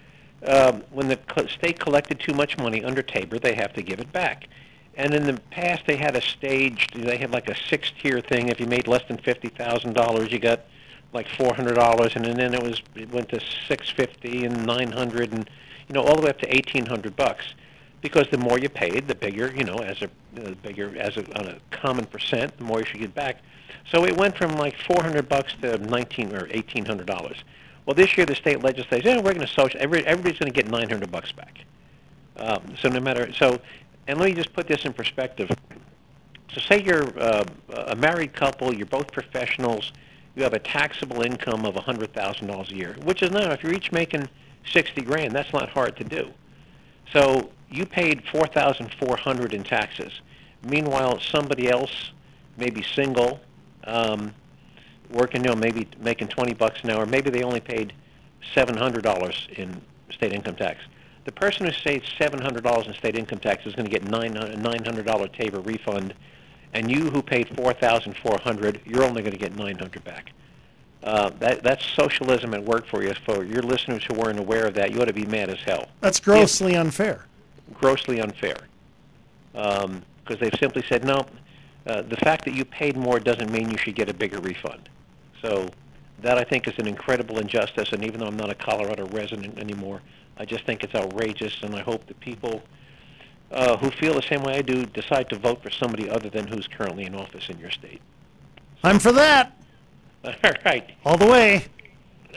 [0.47, 4.01] um, when the co- state collected too much money under TABOR, they have to give
[4.01, 4.49] it back.
[4.97, 6.95] And in the past, they had a staged.
[6.95, 8.49] They had like a six-tier thing.
[8.49, 10.61] If you made less than fifty thousand dollars, you got
[11.13, 14.93] like four hundred dollars, and then it was it went to six fifty and nine
[14.93, 15.49] hundred, and
[15.89, 17.55] you know all the way up to eighteen hundred bucks.
[18.01, 20.07] Because the more you paid, the bigger you know as a
[20.43, 23.43] uh, bigger as a, on a common percent, the more you should get back.
[23.91, 27.37] So it went from like four hundred bucks to nineteen or eighteen hundred dollars.
[27.85, 29.81] Well, this year the state legislature "Eh, we're going to social.
[29.81, 31.65] Every, everybody's going to get nine hundred bucks back.
[32.37, 33.61] Um, so no matter so,
[34.07, 35.51] and let me just put this in perspective.
[36.53, 37.45] So say you're uh,
[37.89, 39.93] a married couple, you're both professionals,
[40.35, 43.93] you have a taxable income of $100,000 a year, which is not, if you're each
[43.93, 44.29] making
[44.65, 46.31] 60 grand, that's not hard to do.
[47.13, 50.21] So you paid 4,400 in taxes.
[50.63, 52.13] Meanwhile, somebody else,
[52.57, 53.41] maybe single,
[53.85, 54.35] um,
[55.11, 57.93] working, you know, maybe making 20 bucks an hour, maybe they only paid
[58.55, 60.81] $700 in state income tax.
[61.25, 65.61] The person who saved $700 in state income tax is going to get $900 TABOR
[65.61, 66.15] refund,
[66.75, 70.33] and you who paid 4400 you're only going to get 900 back.
[71.03, 73.15] Uh, that, that's socialism at work for you.
[73.25, 75.89] For your listeners who weren't aware of that, you ought to be mad as hell.
[76.01, 77.25] That's grossly unfair.
[77.75, 78.57] Grossly unfair.
[79.53, 81.25] Because they've simply said, no,
[81.87, 84.89] uh, the fact that you paid more doesn't mean you should get a bigger refund.
[85.41, 85.71] So
[86.21, 89.59] that, I think, is an incredible injustice, and even though I'm not a Colorado resident
[89.59, 90.03] anymore,
[90.37, 92.63] I just think it's outrageous, and I hope that people
[93.51, 96.47] uh, who feel the same way I do decide to vote for somebody other than
[96.47, 98.01] who's currently in office in your state.
[98.83, 99.57] I'm for that.
[100.25, 100.33] All
[100.65, 100.91] right.
[101.05, 101.67] All the way.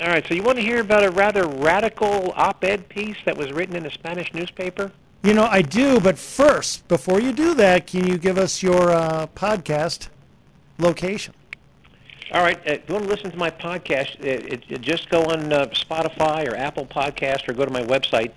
[0.02, 3.52] All right, so you want to hear about a rather radical op-ed piece that was
[3.52, 4.92] written in a Spanish newspaper?
[5.22, 8.90] You know, I do, but first, before you do that, can you give us your
[8.90, 10.10] uh, podcast
[10.80, 11.36] location?
[12.32, 15.10] All right, uh, if you want to listen to my podcast, it, it, it just
[15.12, 18.32] go on uh, Spotify or Apple Podcast or go to my website,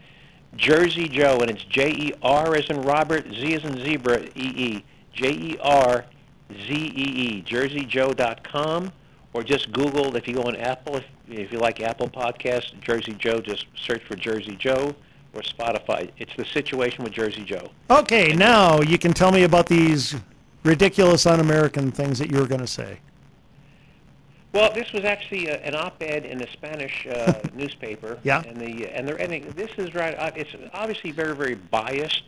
[0.55, 6.05] Jersey Joe, and it's J-E-R as in Robert, Z as in zebra, E-E, J-E-R-Z-E-E,
[7.43, 8.93] jerseyjoe.com,
[9.33, 13.15] or just Google, if you go on Apple, if, if you like Apple Podcasts, Jersey
[13.19, 14.95] Joe, just search for Jersey Joe
[15.35, 16.11] or Spotify.
[16.19, 17.71] It's the situation with Jersey Joe.
[17.91, 20.15] Okay, now you can tell me about these
[20.63, 22.99] ridiculous un-American things that you were going to say.
[24.57, 28.19] Well, this was actually a, an op-ed in a Spanish uh, newspaper.
[28.23, 28.43] Yeah.
[28.43, 30.15] And the and the and this is right.
[30.19, 32.23] uh, It's obviously very very biased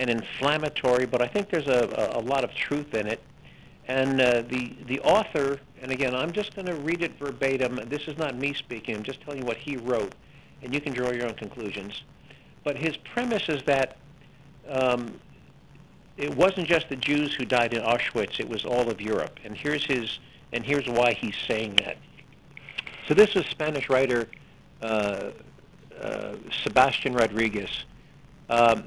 [0.00, 3.22] and inflammatory, but I think there's a, a, a lot of truth in it.
[3.86, 7.80] And uh, the the author, and again, I'm just going to read it verbatim.
[7.86, 8.96] This is not me speaking.
[8.96, 10.16] I'm just telling you what he wrote,
[10.64, 12.02] and you can draw your own conclusions.
[12.64, 13.98] But his premise is that
[14.68, 15.14] um,
[16.16, 19.38] it wasn't just the Jews who died in Auschwitz; it was all of Europe.
[19.44, 20.18] And here's his
[20.52, 21.96] and here's why he's saying that.
[23.06, 24.28] So this is Spanish writer
[24.82, 25.30] uh,
[26.00, 27.84] uh, Sebastian Rodriguez,
[28.48, 28.84] um,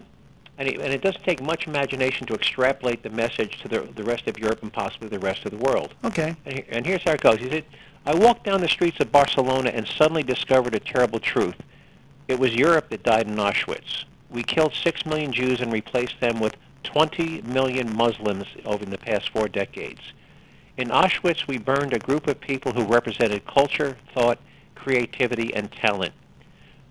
[0.57, 4.03] and, it, and it does take much imagination to extrapolate the message to the, the
[4.03, 5.93] rest of Europe and possibly the rest of the world.
[6.03, 6.35] Okay.
[6.45, 7.39] And, and here's how it goes.
[7.39, 7.65] He said,
[8.05, 11.55] I walked down the streets of Barcelona and suddenly discovered a terrible truth.
[12.27, 14.05] It was Europe that died in Auschwitz.
[14.29, 19.29] We killed 6 million Jews and replaced them with 20 million Muslims over the past
[19.29, 20.01] four decades.
[20.81, 24.39] In Auschwitz, we burned a group of people who represented culture, thought,
[24.73, 26.11] creativity, and talent.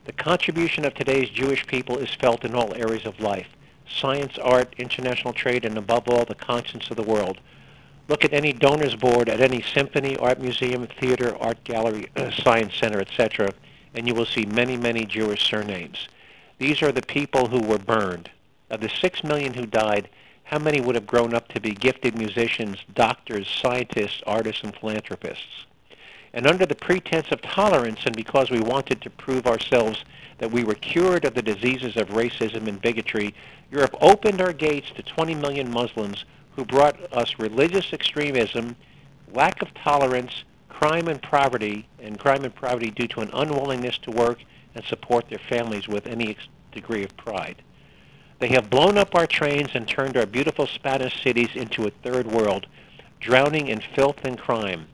[0.05, 3.49] The contribution of today's Jewish people is felt in all areas of life
[3.89, 7.41] science, art, international trade, and above all, the conscience of the world.
[8.07, 13.01] Look at any donors board at any symphony, art museum, theater, art gallery, science center,
[13.01, 13.53] etc.,
[13.93, 16.09] and you will see many, many Jewish surnames.
[16.59, 18.31] These are the people who were burned.
[18.71, 20.09] Of the six million who died,
[20.51, 25.65] how many would have grown up to be gifted musicians, doctors, scientists, artists, and philanthropists?
[26.33, 30.05] And under the pretense of tolerance, and because we wanted to prove ourselves
[30.39, 33.33] that we were cured of the diseases of racism and bigotry,
[33.71, 36.25] Europe opened our gates to 20 million Muslims
[36.57, 38.75] who brought us religious extremism,
[39.33, 44.11] lack of tolerance, crime and poverty, and crime and poverty due to an unwillingness to
[44.11, 44.41] work
[44.75, 46.37] and support their families with any
[46.73, 47.63] degree of pride.
[48.41, 52.27] They have blown up our trains and turned our beautiful Spanish cities into a third
[52.27, 52.67] world,
[53.21, 54.87] drowning in filth and crime.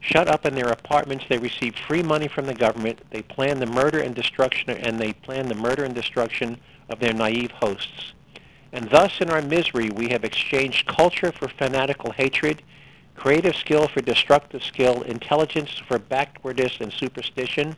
[0.00, 3.00] Shut up in their apartments, they receive free money from the government.
[3.10, 7.12] They plan the murder and destruction, and they plan the murder and destruction of their
[7.12, 8.14] naive hosts.
[8.72, 12.62] And thus, in our misery, we have exchanged culture for fanatical hatred,
[13.14, 17.76] creative skill for destructive skill, intelligence for backwardness and superstition,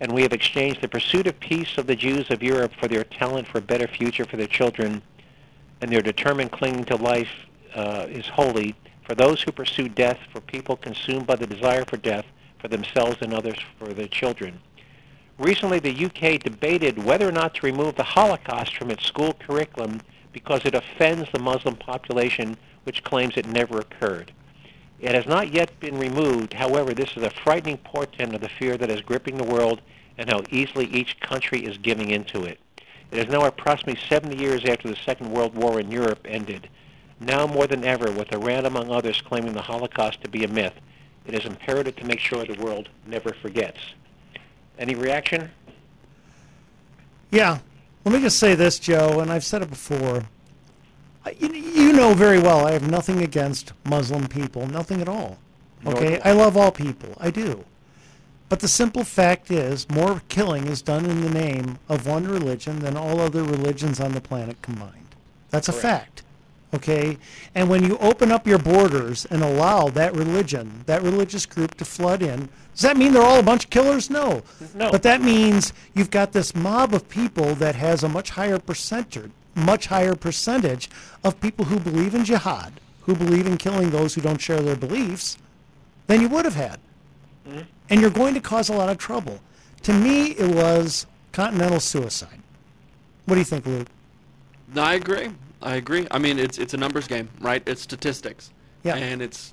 [0.00, 3.04] and we have exchanged the pursuit of peace of the Jews of Europe for their
[3.04, 5.02] talent for a better future for their children,
[5.80, 7.28] and their determined clinging to life
[7.74, 8.74] uh, is holy
[9.04, 12.24] for those who pursue death, for people consumed by the desire for death,
[12.60, 14.60] for themselves and others, for their children.
[15.38, 20.00] Recently, the UK debated whether or not to remove the Holocaust from its school curriculum
[20.32, 24.32] because it offends the Muslim population, which claims it never occurred.
[25.00, 26.52] It has not yet been removed.
[26.52, 29.80] However, this is a frightening portent of the fear that is gripping the world
[30.18, 32.58] and how easily each country is giving into it.
[33.10, 36.68] It is now approximately 70 years after the Second World War in Europe ended.
[37.18, 40.74] Now more than ever, with Iran among others claiming the Holocaust to be a myth,
[41.26, 43.78] it is imperative to make sure the world never forgets.
[44.78, 45.50] Any reaction?
[47.30, 47.58] Yeah.
[48.04, 50.24] Let me just say this, Joe, and I've said it before.
[51.24, 55.38] I- You, you know very well I have nothing against Muslim people, nothing at all.
[55.86, 56.20] Okay?
[56.24, 56.30] I.
[56.30, 57.14] I love all people.
[57.18, 57.64] I do.
[58.48, 62.80] But the simple fact is, more killing is done in the name of one religion
[62.80, 65.14] than all other religions on the planet combined.
[65.50, 66.22] That's a fact.
[66.74, 67.16] Okay?
[67.54, 71.84] And when you open up your borders and allow that religion, that religious group to
[71.84, 74.10] flood in, does that mean they're all a bunch of killers?
[74.10, 74.42] No.
[74.74, 74.90] No.
[74.90, 79.30] But that means you've got this mob of people that has a much higher percentage,
[79.54, 80.88] much higher percentage
[81.24, 82.72] of people who believe in jihad,
[83.02, 85.36] who believe in killing those who don't share their beliefs,
[86.06, 86.80] than you would have had.
[87.88, 89.40] And you're going to cause a lot of trouble.
[89.82, 92.40] To me, it was continental suicide.
[93.24, 93.88] What do you think, Luke?
[94.74, 95.30] No, I agree.
[95.62, 96.06] I agree.
[96.10, 97.62] I mean, it's it's a numbers game, right?
[97.66, 98.50] It's statistics.
[98.82, 98.96] Yeah.
[98.96, 99.52] And it's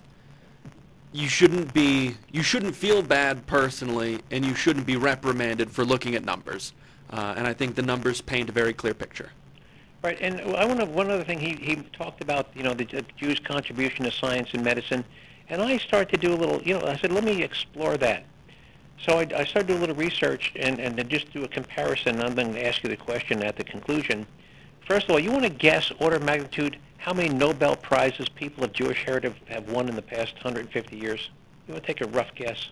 [1.11, 6.15] you shouldn't be you shouldn't feel bad personally, and you shouldn't be reprimanded for looking
[6.15, 6.73] at numbers.
[7.09, 9.31] Uh, and I think the numbers paint a very clear picture.
[10.03, 12.85] Right, and I want to, one other thing he, he talked about, you know, the
[12.85, 15.03] J- Jews' contribution to science and medicine,
[15.49, 18.23] and I started to do a little, you know, I said, let me explore that.
[19.03, 21.47] So I, I started to do a little research and, and then just do a
[21.47, 22.21] comparison.
[22.21, 24.25] I'm going to ask you the question at the conclusion.
[24.87, 28.63] First of all, you want to guess order of magnitude how many Nobel Prizes people
[28.63, 31.29] of Jewish heritage have won in the past 150 years?
[31.67, 32.69] You want to take a rough guess?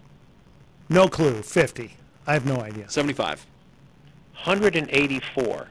[0.89, 1.41] No clue.
[1.41, 1.95] 50.
[2.28, 2.89] I have no idea.
[2.89, 3.45] 75.
[4.34, 5.67] 184.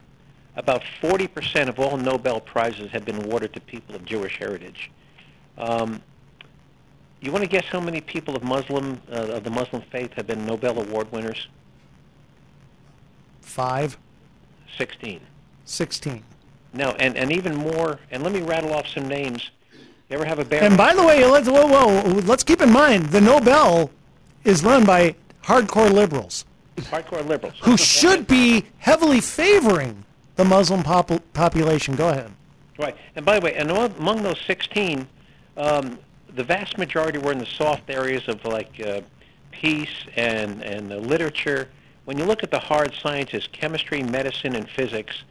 [0.55, 4.89] About 40% of all Nobel Prizes have been awarded to people of Jewish heritage.
[5.57, 6.01] Um,
[7.21, 10.27] you want to guess how many people of Muslim uh, of the Muslim faith have
[10.27, 11.47] been Nobel Award winners?
[13.41, 13.97] Five.
[14.77, 15.19] 16.
[15.65, 16.23] 16.
[16.73, 17.99] No, and, and even more.
[18.11, 19.49] And let me rattle off some names.
[20.09, 20.61] You ever have a Bayer?
[20.63, 23.89] And by the way, let's whoa, whoa, let's keep in mind the Nobel
[24.43, 26.45] is run by hardcore liberals
[26.83, 30.03] hardcore liberals who should be heavily favoring
[30.35, 31.95] the Muslim pop- population.
[31.95, 32.31] Go ahead.
[32.77, 32.95] Right.
[33.15, 35.07] And by the way, and among those 16,
[35.57, 35.97] um,
[36.35, 39.01] the vast majority were in the soft areas of like uh,
[39.51, 41.69] peace and and uh, literature.
[42.03, 45.23] When you look at the hard sciences, chemistry, medicine, and physics,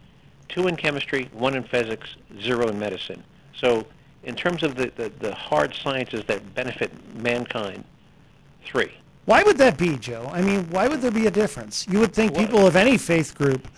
[0.48, 3.22] two in chemistry, one in physics, zero in medicine.
[3.56, 3.86] So
[4.24, 7.84] in terms of the, the, the hard sciences that benefit mankind,
[8.64, 8.90] three.
[9.26, 10.28] Why would that be, Joe?
[10.32, 11.86] I mean, why would there be a difference?
[11.88, 13.68] You would think people of any faith group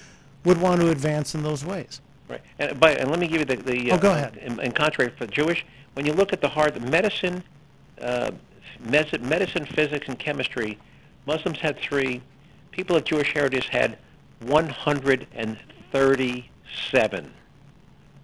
[0.46, 2.00] would want to advance in those ways.
[2.28, 2.40] Right.
[2.58, 4.36] And, by, and let me give you the, the Oh, go ahead.
[4.38, 7.42] In, in contrary for Jewish, when you look at the hard medicine,
[8.00, 8.30] uh,
[8.80, 10.78] medicine, physics, and chemistry,
[11.26, 12.22] Muslims had three.
[12.70, 13.98] People of Jewish heritage had
[14.40, 17.32] 137.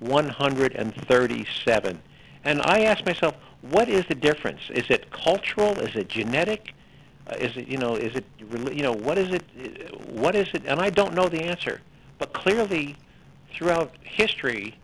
[0.00, 2.02] 137.
[2.44, 4.60] And I asked myself, what is the difference?
[4.70, 5.78] Is it cultural?
[5.78, 6.74] Is it genetic?
[7.28, 7.94] Uh, is it you know?
[7.94, 8.24] Is it
[8.72, 8.90] you know?
[8.92, 9.44] What is it?
[9.56, 10.64] uh, What is it?
[10.66, 11.80] And I don't know the answer.
[12.22, 12.94] But clearly,
[13.52, 14.76] throughout history,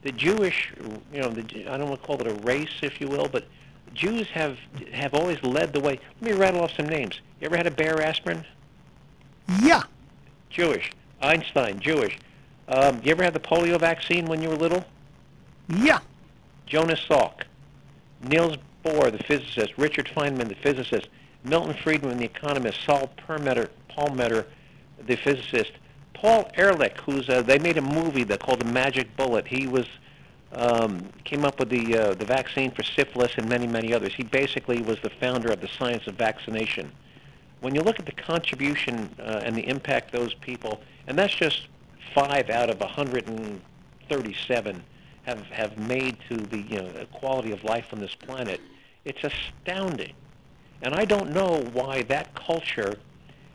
[0.00, 0.72] the Jewish,
[1.12, 3.44] you know, the, I don't want to call it a race, if you will, but
[3.92, 4.56] Jews have
[4.92, 6.00] have always led the way.
[6.22, 7.20] Let me rattle off some names.
[7.38, 8.46] You ever had a Bayer aspirin?
[9.60, 9.82] Yeah.
[10.48, 10.90] Jewish.
[11.20, 12.16] Einstein, Jewish.
[12.66, 14.82] Um, you ever had the polio vaccine when you were little?
[15.68, 15.98] Yeah.
[16.64, 17.42] Jonas Salk.
[18.22, 19.74] Niels Bohr, the physicist.
[19.76, 21.08] Richard Feynman, the physicist.
[21.44, 22.82] Milton Friedman, the economist.
[22.86, 24.46] Saul Perlmutter, Perlmutter
[25.06, 25.72] the physicist.
[26.16, 29.46] Paul Ehrlich, who's uh, they made a movie that called The Magic Bullet.
[29.46, 29.84] He was
[30.52, 34.14] um, came up with the uh, the vaccine for syphilis and many many others.
[34.14, 36.90] He basically was the founder of the science of vaccination.
[37.60, 41.68] When you look at the contribution uh, and the impact those people, and that's just
[42.14, 44.82] five out of 137
[45.24, 48.62] have have made to the you know quality of life on this planet,
[49.04, 50.14] it's astounding.
[50.80, 52.94] And I don't know why that culture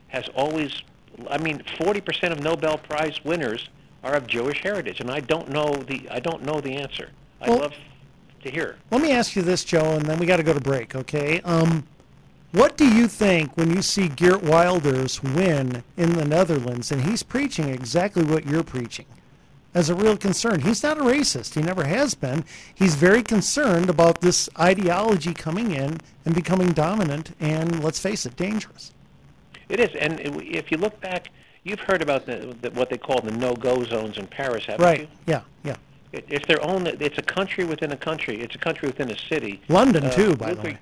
[0.10, 0.84] has always
[1.30, 3.70] I mean, 40% of Nobel Prize winners
[4.04, 7.10] are of Jewish heritage, and I don't know the I don't know the answer.
[7.42, 7.74] I'd Well- love
[8.44, 8.78] to hear.
[8.90, 11.42] Let me ask you this, Joe, and then we got to go to break, okay?
[11.46, 11.86] Um,
[12.52, 17.22] what do you think when you see Geert Wilders win in the Netherlands and he's
[17.24, 19.06] preaching exactly what you're preaching?
[19.74, 20.60] As a real concern.
[20.62, 21.54] He's not a racist.
[21.54, 22.44] He never has been.
[22.74, 28.36] He's very concerned about this ideology coming in and becoming dominant and, let's face it,
[28.36, 28.91] dangerous.
[29.72, 31.30] It is, and if you look back,
[31.64, 35.00] you've heard about the, the, what they call the no-go zones in Paris, haven't Right.
[35.02, 35.08] you?
[35.28, 35.76] Yeah, yeah.
[36.12, 36.86] It, it's their own.
[36.88, 38.42] It's a country within a country.
[38.42, 39.62] It's a country within a city.
[39.70, 40.78] London, Uh, too, by Luke, the way.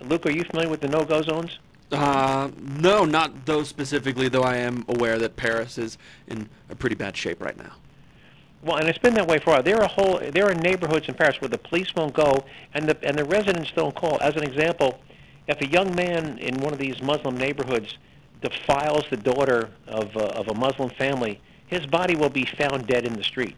[0.00, 1.58] are- Luke, are you familiar with the no-go zones?
[1.92, 5.96] Uh, no, not those specifically, though I am aware that Paris is
[6.26, 7.72] in a pretty bad shape right now.
[8.62, 9.62] Well, and it's been that way for a while.
[9.62, 12.44] There are whole, there are neighborhoods in Paris where the police won't go,
[12.74, 14.18] and the and the residents don't call.
[14.20, 14.98] As an example,
[15.46, 17.96] if a young man in one of these Muslim neighborhoods
[18.40, 23.04] defiles the daughter of uh, of a Muslim family, his body will be found dead
[23.04, 23.56] in the street.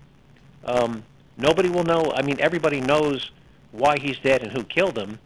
[0.64, 1.04] Um,
[1.36, 2.12] nobody will know.
[2.14, 3.30] I mean, everybody knows
[3.72, 5.18] why he's dead and who killed him,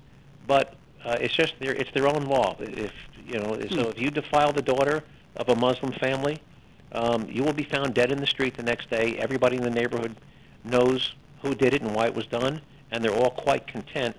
[0.46, 0.74] but
[1.05, 2.57] uh, it's just their it's their own law.
[2.59, 2.92] If
[3.26, 5.02] you know, so if you defile the daughter
[5.36, 6.40] of a Muslim family,
[6.92, 9.16] um, you will be found dead in the street the next day.
[9.18, 10.14] Everybody in the neighborhood
[10.62, 14.16] knows who did it and why it was done, and they're all quite content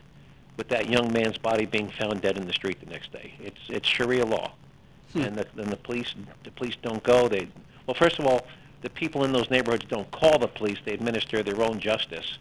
[0.57, 3.33] with that young man's body being found dead in the street the next day.
[3.39, 4.53] It's it's Sharia law,
[5.15, 5.21] Hmm.
[5.21, 6.13] and the, and the police
[6.43, 7.29] the police don't go.
[7.29, 7.47] They
[7.87, 8.45] well, first of all,
[8.81, 10.77] the people in those neighborhoods don't call the police.
[10.83, 12.37] They administer their own justice.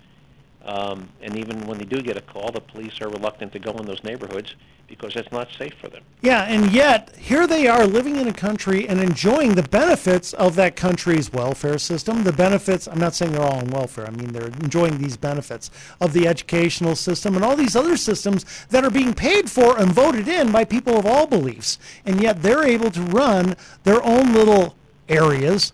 [0.65, 3.73] Um, and even when they do get a call, the police are reluctant to go
[3.73, 4.55] in those neighborhoods
[4.87, 6.03] because it's not safe for them.
[6.23, 10.57] Yeah, and yet here they are living in a country and enjoying the benefits of
[10.57, 12.25] that country's welfare system.
[12.25, 15.71] The benefits, I'm not saying they're all on welfare, I mean they're enjoying these benefits
[16.01, 19.93] of the educational system and all these other systems that are being paid for and
[19.93, 21.79] voted in by people of all beliefs.
[22.05, 24.77] And yet they're able to run their own little
[25.09, 25.73] areas,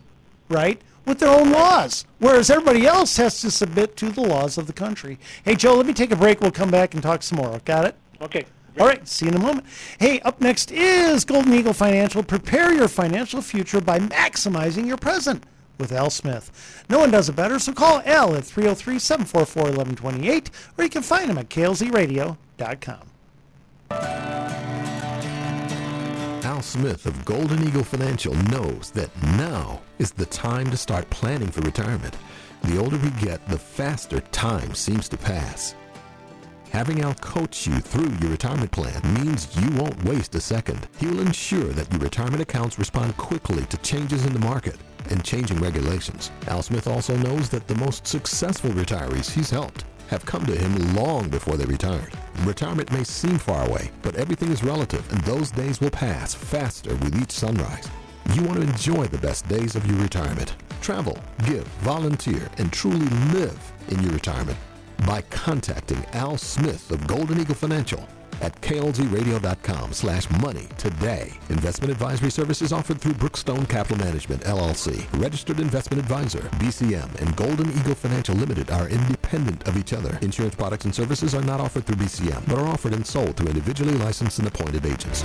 [0.49, 0.81] right?
[1.07, 4.73] With their own laws, whereas everybody else has to submit to the laws of the
[4.73, 5.19] country.
[5.45, 6.41] Hey, Joe, let me take a break.
[6.41, 7.61] We'll come back and talk some more.
[7.65, 7.95] Got it?
[8.21, 8.45] Okay.
[8.79, 9.67] All right, see you in a moment.
[9.99, 12.23] Hey, up next is Golden Eagle Financial.
[12.23, 15.45] Prepare your financial future by maximizing your present
[15.79, 16.85] with Al Smith.
[16.89, 21.03] No one does it better, so call Al at 303 744 1128, or you can
[21.03, 23.01] find him at klzradio.com.
[26.61, 29.09] Al Smith of Golden Eagle Financial knows that
[29.39, 32.15] now is the time to start planning for retirement.
[32.65, 35.75] The older we get, the faster time seems to pass.
[36.69, 40.87] Having Al coach you through your retirement plan means you won't waste a second.
[40.99, 44.77] He will ensure that your retirement accounts respond quickly to changes in the market
[45.09, 46.31] and changing regulations.
[46.47, 50.95] Al Smith also knows that the most successful retirees he's helped have come to him
[50.95, 52.13] long before they retired.
[52.41, 56.95] Retirement may seem far away, but everything is relative and those days will pass faster
[56.97, 57.89] with each sunrise.
[58.35, 60.57] You want to enjoy the best days of your retirement.
[60.81, 64.59] Travel, give, volunteer, and truly live in your retirement
[65.07, 68.07] by contacting Al Smith of Golden Eagle Financial
[68.41, 71.33] at klzradio.com slash money today.
[71.49, 75.07] Investment advisory services offered through Brookstone Capital Management, LLC.
[75.21, 80.19] Registered investment advisor, BCM, and Golden Eagle Financial Limited are independent of each other.
[80.23, 83.49] Insurance products and services are not offered through BCM, but are offered and sold through
[83.49, 85.25] individually licensed and appointed agents.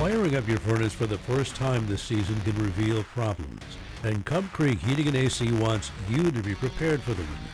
[0.00, 3.62] Firing up your furnace for the first time this season can reveal problems,
[4.02, 7.50] and Cub Creek Heating and AC wants you to be prepared for the winter.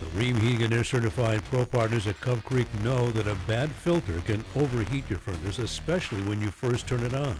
[0.00, 3.70] The Rheem Heating and Air Certified Pro Partners at Cub Creek know that a bad
[3.70, 7.38] filter can overheat your furnace, especially when you first turn it on.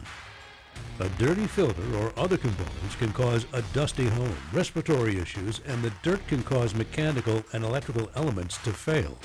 [1.00, 5.92] A dirty filter or other components can cause a dusty home, respiratory issues, and the
[6.02, 9.18] dirt can cause mechanical and electrical elements to fail.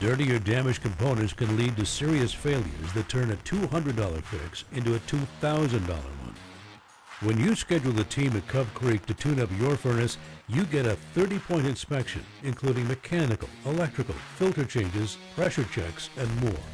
[0.00, 4.94] Dirty or damaged components can lead to serious failures that turn a $200 fix into
[4.94, 6.31] a $2,000 one.
[7.22, 10.18] When you schedule a team at Cub Creek to tune up your furnace,
[10.48, 16.64] you get a 30-point inspection, including mechanical, electrical, filter changes, pressure checks, and more.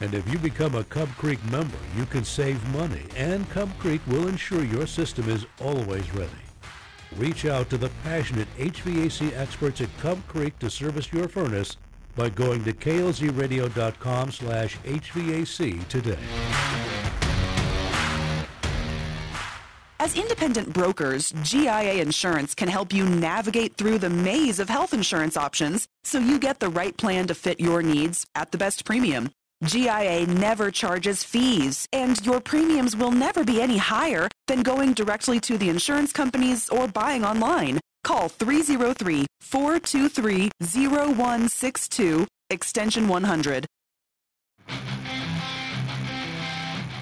[0.00, 4.00] And if you become a Cub Creek member, you can save money, and Cub Creek
[4.06, 6.30] will ensure your system is always ready.
[7.16, 11.76] Reach out to the passionate HVAC experts at Cub Creek to service your furnace
[12.16, 17.03] by going to klzradio.com slash HVAC today.
[20.04, 25.34] As independent brokers, GIA Insurance can help you navigate through the maze of health insurance
[25.34, 29.30] options so you get the right plan to fit your needs at the best premium.
[29.64, 35.40] GIA never charges fees, and your premiums will never be any higher than going directly
[35.40, 37.80] to the insurance companies or buying online.
[38.02, 43.64] Call 303 423 0162, extension 100.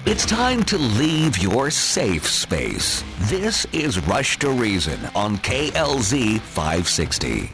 [0.05, 3.05] It's time to leave your safe space.
[3.21, 7.49] This is Rush to Reason on KLZ 560.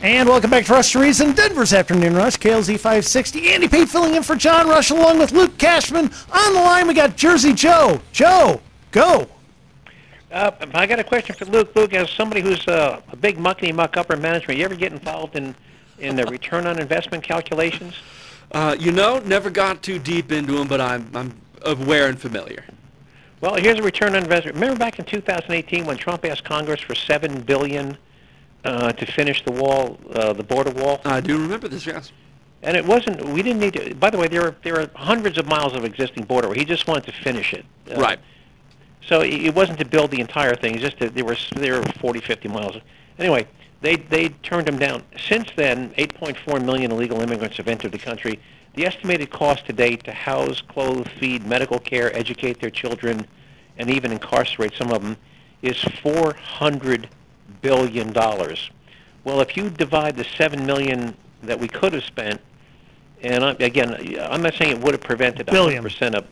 [0.00, 3.50] And welcome back to Rush to Reason, Denver's Afternoon Rush, KLZ 560.
[3.50, 6.12] Andy Pate filling in for John Rush along with Luke Cashman.
[6.30, 8.00] On the line, we got Jersey Joe.
[8.12, 8.60] Joe,
[8.92, 9.26] go.
[10.30, 11.74] Uh, I got a question for Luke.
[11.74, 15.34] Luke, as somebody who's uh, a big muckety muck upper management, you ever get involved
[15.34, 15.56] in
[15.98, 17.94] in the return on investment calculations?
[18.52, 22.64] Uh, you know, never got too deep into them, but I'm I'm aware and familiar.
[23.40, 24.56] Well, here's a return on investment.
[24.56, 27.96] Remember back in 2018 when Trump asked Congress for seven billion
[28.64, 31.00] uh, to finish the wall, uh, the border wall?
[31.04, 32.10] I do remember this, yes.
[32.62, 33.24] And it wasn't.
[33.28, 33.94] We didn't need to.
[33.94, 36.52] By the way, there are there are hundreds of miles of existing border.
[36.52, 37.64] He just wanted to finish it.
[37.88, 38.18] Uh, right.
[39.06, 40.74] So it it wasn't to build the entire thing.
[40.74, 42.76] It's just that there were there were 40, 50 miles.
[43.16, 43.46] Anyway,
[43.80, 45.04] they they turned him down.
[45.28, 48.40] Since then, 8.4 million illegal immigrants have entered the country.
[48.78, 53.26] The estimated cost today to house, clothe, feed, medical care, educate their children,
[53.76, 55.16] and even incarcerate some of them
[55.62, 57.08] is 400
[57.60, 58.70] billion dollars.
[59.24, 62.40] Well, if you divide the seven million that we could have spent,
[63.20, 65.82] and I, again, I'm not saying it would have prevented Billion.
[65.82, 66.28] 100% of,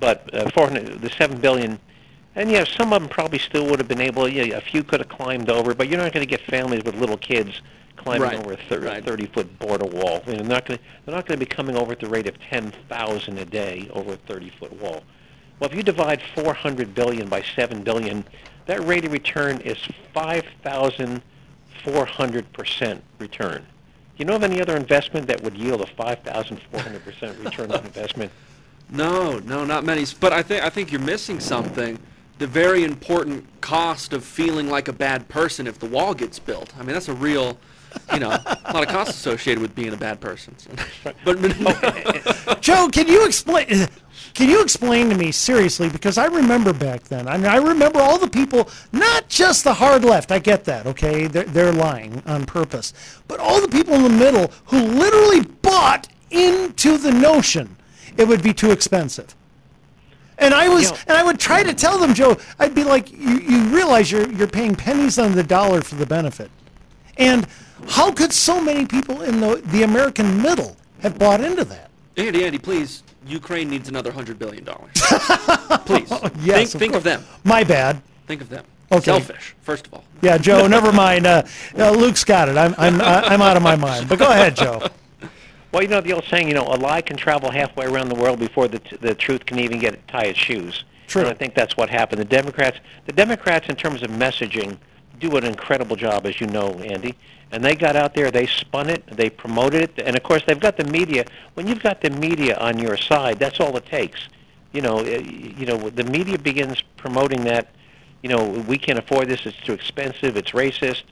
[0.00, 1.78] but uh, 400, the seven billion,
[2.34, 4.26] and yeah, some of them probably still would have been able.
[4.26, 6.94] Yeah, a few could have climbed over, but you're not going to get families with
[6.94, 7.60] little kids
[7.98, 9.04] climbing Right, over a thir- right.
[9.04, 10.22] 30 foot border wall.
[10.24, 10.84] They're not going to.
[11.04, 14.14] They're not going to be coming over at the rate of 10,000 a day over
[14.14, 15.02] a 30 foot wall.
[15.60, 18.24] Well, if you divide 400 billion by 7 billion,
[18.66, 19.76] that rate of return is
[20.14, 23.62] 5,400 percent return.
[23.62, 23.66] Do
[24.18, 28.30] you know of any other investment that would yield a 5,400 percent return on investment?
[28.90, 30.06] No, no, not many.
[30.18, 31.98] But I think I think you're missing something.
[32.38, 36.72] The very important cost of feeling like a bad person if the wall gets built.
[36.74, 37.58] I mean, that's a real,
[38.12, 40.56] you know, a lot of costs associated with being a bad person.
[40.58, 40.70] So.
[41.24, 43.88] But Joe, can you explain?
[44.34, 45.88] Can you explain to me seriously?
[45.88, 47.26] Because I remember back then.
[47.28, 50.30] I mean, I remember all the people, not just the hard left.
[50.30, 50.86] I get that.
[50.86, 52.92] Okay, they're, they're lying on purpose,
[53.26, 57.76] but all the people in the middle who literally bought into the notion
[58.18, 59.34] it would be too expensive.
[60.36, 62.36] And I was, and I would try to tell them, Joe.
[62.58, 66.06] I'd be like, you, you realize you're you're paying pennies on the dollar for the
[66.06, 66.50] benefit,
[67.16, 67.46] and
[67.86, 71.90] how could so many people in the the American middle have bought into that?
[72.16, 74.90] Andy, Andy, please Ukraine needs another hundred billion dollars.
[75.84, 76.10] Please,
[76.40, 77.24] Yes, think, of think of them.
[77.44, 78.00] My bad.
[78.26, 78.64] Think of them.
[78.90, 79.04] Okay.
[79.04, 80.04] Selfish, first of all.
[80.22, 80.66] Yeah, Joe.
[80.78, 81.26] Never mind.
[81.26, 81.42] Uh,
[81.76, 82.56] uh, Luke's got it.
[82.56, 84.08] I'm I'm I'm out of my mind.
[84.08, 84.86] But go ahead, Joe.
[85.72, 88.14] Well, you know the old saying, you know, a lie can travel halfway around the
[88.14, 90.84] world before the t- the truth can even get tie its shoes.
[91.06, 91.22] True.
[91.22, 92.20] And I think that's what happened.
[92.20, 94.78] The Democrats, the Democrats, in terms of messaging,
[95.18, 97.14] do an incredible job, as you know, Andy.
[97.50, 100.60] And they got out there, they spun it, they promoted it, and of course they've
[100.60, 101.24] got the media.
[101.54, 104.20] When you've got the media on your side, that's all it takes.
[104.72, 107.68] You know, uh, you know, the media begins promoting that.
[108.22, 109.46] You know, we can't afford this.
[109.46, 110.36] It's too expensive.
[110.36, 111.04] It's racist.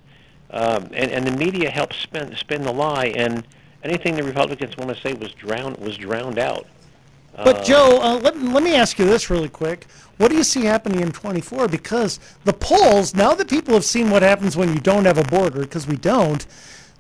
[0.50, 3.46] Um, and, and the media helps spin, spin the lie, and
[3.82, 6.66] anything the Republicans want to say was drowned was drowned out.
[7.44, 9.86] But Joe, uh, let, let me ask you this really quick.
[10.16, 11.68] What do you see happening in 24?
[11.68, 15.24] Because the polls, now that people have seen what happens when you don't have a
[15.24, 16.46] border, because we don't,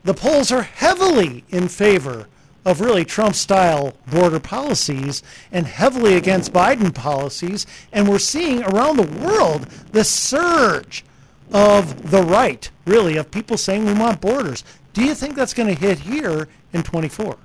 [0.04, 2.28] the polls are heavily in favor
[2.66, 5.22] of really Trump-style border policies
[5.52, 7.66] and heavily against Biden policies.
[7.92, 9.62] And we're seeing around the world
[9.92, 11.04] this surge
[11.52, 14.64] of the right, really, of people saying we want borders.
[14.92, 17.36] Do you think that's going to hit here in 24?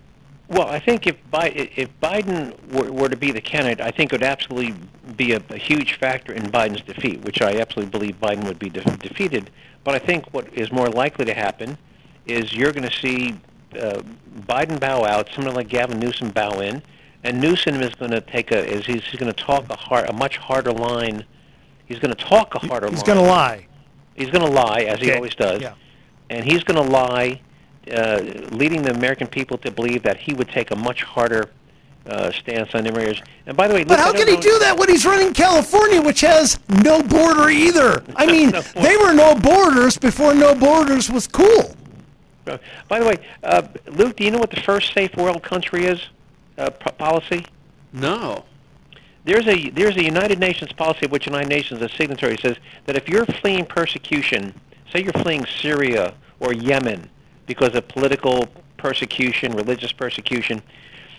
[0.52, 4.12] Well, I think if Bi- if Biden were, were to be the candidate, I think
[4.12, 4.76] it would absolutely
[5.16, 8.70] be a, a huge factor in Biden's defeat, which I absolutely believe Biden would be
[8.70, 9.50] de- defeated.
[9.84, 11.78] But I think what is more likely to happen
[12.26, 13.34] is you're going to see
[13.80, 14.02] uh,
[14.42, 16.84] Biden bow out, somebody like Gavin Newsom bow in,
[17.24, 20.10] and Newsom is going to take a is he's, he's going to talk a hard
[20.10, 21.24] a much harder line.
[21.86, 22.98] He's going to talk a harder He's line.
[22.98, 23.68] He's going to lie.
[24.16, 25.74] He's going to lie as he always does, Yeah.
[26.30, 27.42] and he's going to lie,
[27.92, 28.22] uh,
[28.52, 31.50] leading the American people to believe that he would take a much harder
[32.06, 33.26] uh, stance on immigration.
[33.46, 36.02] And by the way, But Luke, how can he do that when he's running California,
[36.02, 38.04] which has no border either?
[38.16, 41.76] I mean, they were no borders before no borders was cool.
[42.48, 42.58] Uh,
[42.88, 46.02] By the way, uh, Luke, do you know what the first safe world country is?
[46.58, 47.46] Uh, p- policy?
[47.94, 48.46] No.
[49.24, 52.58] There's a there's a United Nations policy of which United Nations is a signatory says
[52.86, 54.54] that if you're fleeing persecution,
[54.92, 57.08] say you're fleeing Syria or Yemen
[57.54, 58.48] because of political
[58.78, 60.62] persecution, religious persecution,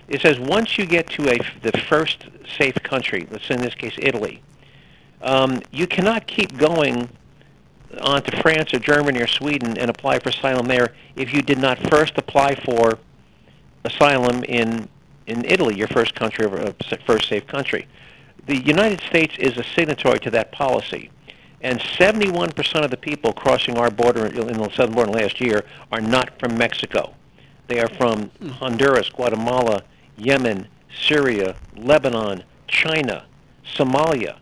[0.08, 2.24] it says once you get to a the first
[2.56, 4.42] safe country, let's say in this case Italy,
[5.20, 7.10] um, you cannot keep going
[8.00, 11.58] on to France or Germany or Sweden and apply for asylum there if you did
[11.58, 12.98] not first apply for
[13.84, 14.88] asylum in
[15.26, 16.48] in Italy, your first country,
[17.06, 17.86] first safe country.
[18.46, 21.10] The United States is a signatory to that policy,
[21.62, 25.64] and 71% of the people crossing our border in in the southern border last year
[25.90, 27.14] are not from Mexico.
[27.68, 29.82] They are from Honduras, Guatemala,
[30.16, 30.68] Yemen,
[31.06, 33.24] Syria, Lebanon, China,
[33.64, 34.36] Somalia.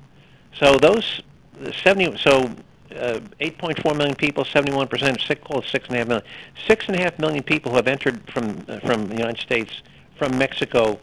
[0.54, 1.20] So those
[1.64, 2.50] uh, 70, so
[2.96, 6.26] uh, 8.4 million people, 71 percent, six, call it six and a half million.
[6.66, 9.82] Six and a half million people who have entered from uh, from the United States
[10.18, 10.98] from Mexico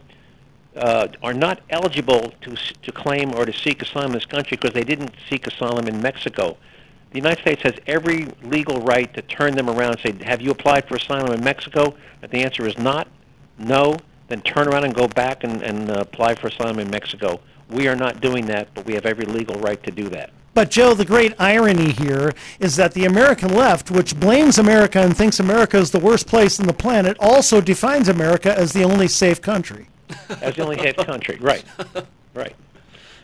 [0.78, 4.72] uh, are not eligible to to claim or to seek asylum in this country because
[4.72, 6.56] they didn't seek asylum in Mexico.
[7.10, 10.50] The United States has every legal right to turn them around and say, "Have you
[10.50, 13.08] applied for asylum in Mexico?" If the answer is not,
[13.58, 13.96] no,
[14.28, 17.40] then turn around and go back and, and uh, apply for asylum in Mexico.
[17.70, 20.30] We are not doing that, but we have every legal right to do that.
[20.54, 25.16] But Joe, the great irony here is that the American left, which blames America and
[25.16, 29.06] thinks America is the worst place on the planet, also defines America as the only
[29.06, 29.88] safe country.
[30.40, 31.64] As the only safe country, right?
[32.34, 32.54] Right.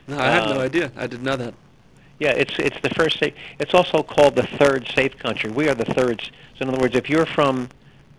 [0.06, 0.92] No, I had no Uh, idea.
[0.96, 1.54] I didn't know that.
[2.20, 3.34] Yeah, it's it's the first safe.
[3.58, 5.50] It's also called the third safe country.
[5.50, 6.22] We are the third.
[6.56, 7.68] So in other words, if you're from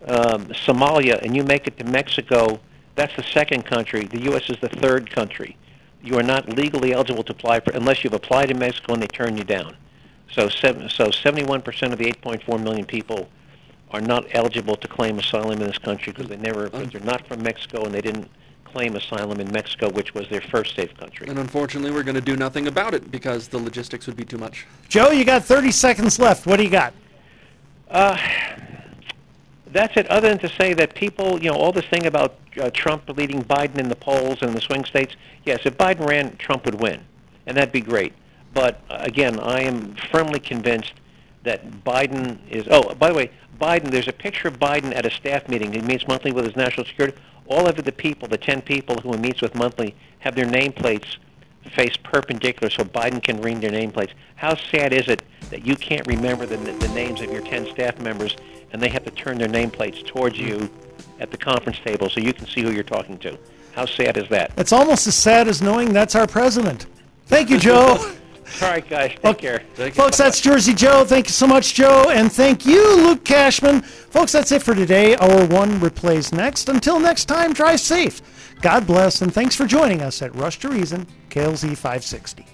[0.07, 2.59] um, Somalia and you make it to Mexico,
[2.95, 4.05] that's the second country.
[4.05, 4.49] The U.S.
[4.49, 5.57] is the third country.
[6.03, 9.07] You are not legally eligible to apply for unless you've applied in Mexico and they
[9.07, 9.75] turn you down.
[10.31, 13.29] So seven, so 71% of the 8.4 million people
[13.91, 17.25] are not eligible to claim asylum in this country because they never because they're not
[17.27, 18.29] from Mexico and they didn't
[18.75, 21.27] claim asylum in Mexico, which was their first safe country.
[21.29, 24.37] And unfortunately, we're going to do nothing about it because the logistics would be too
[24.37, 24.67] much.
[24.89, 26.45] Joe, you got 30 seconds left.
[26.45, 26.93] What do you got?
[27.89, 28.17] Uh,
[29.67, 30.07] that's it.
[30.07, 33.41] Other than to say that people, you know, all this thing about uh, Trump leading
[33.45, 35.15] Biden in the polls and the swing states.
[35.45, 36.99] Yes, if Biden ran, Trump would win,
[37.45, 38.11] and that'd be great.
[38.53, 40.95] But uh, again, I am firmly convinced
[41.43, 42.67] that Biden is.
[42.69, 43.89] Oh, by the way, Biden.
[43.89, 45.71] There's a picture of Biden at a staff meeting.
[45.71, 47.17] He meets monthly with his national security.
[47.47, 51.17] All of the people, the 10 people who he meets with monthly, have their nameplates
[51.71, 54.11] face perpendicular so Biden can read their nameplates.
[54.35, 57.99] How sad is it that you can't remember the, the names of your 10 staff
[57.99, 58.35] members
[58.71, 60.69] and they have to turn their nameplates towards you
[61.19, 63.37] at the conference table so you can see who you're talking to?
[63.73, 64.51] How sad is that?
[64.57, 66.85] It's almost as sad as knowing that's our president.
[67.27, 68.13] Thank you, Joe.
[68.61, 69.11] All right, guys.
[69.11, 69.39] Take okay.
[69.39, 69.63] care.
[69.73, 70.25] Thank Folks, you.
[70.25, 71.03] that's Jersey Joe.
[71.05, 72.09] Thank you so much, Joe.
[72.09, 73.81] And thank you, Luke Cashman.
[73.81, 75.15] Folks, that's it for today.
[75.17, 76.69] Hour one replays next.
[76.69, 78.21] Until next time, drive safe.
[78.61, 82.45] God bless, and thanks for joining us at Rush to Reason, KLZ 560.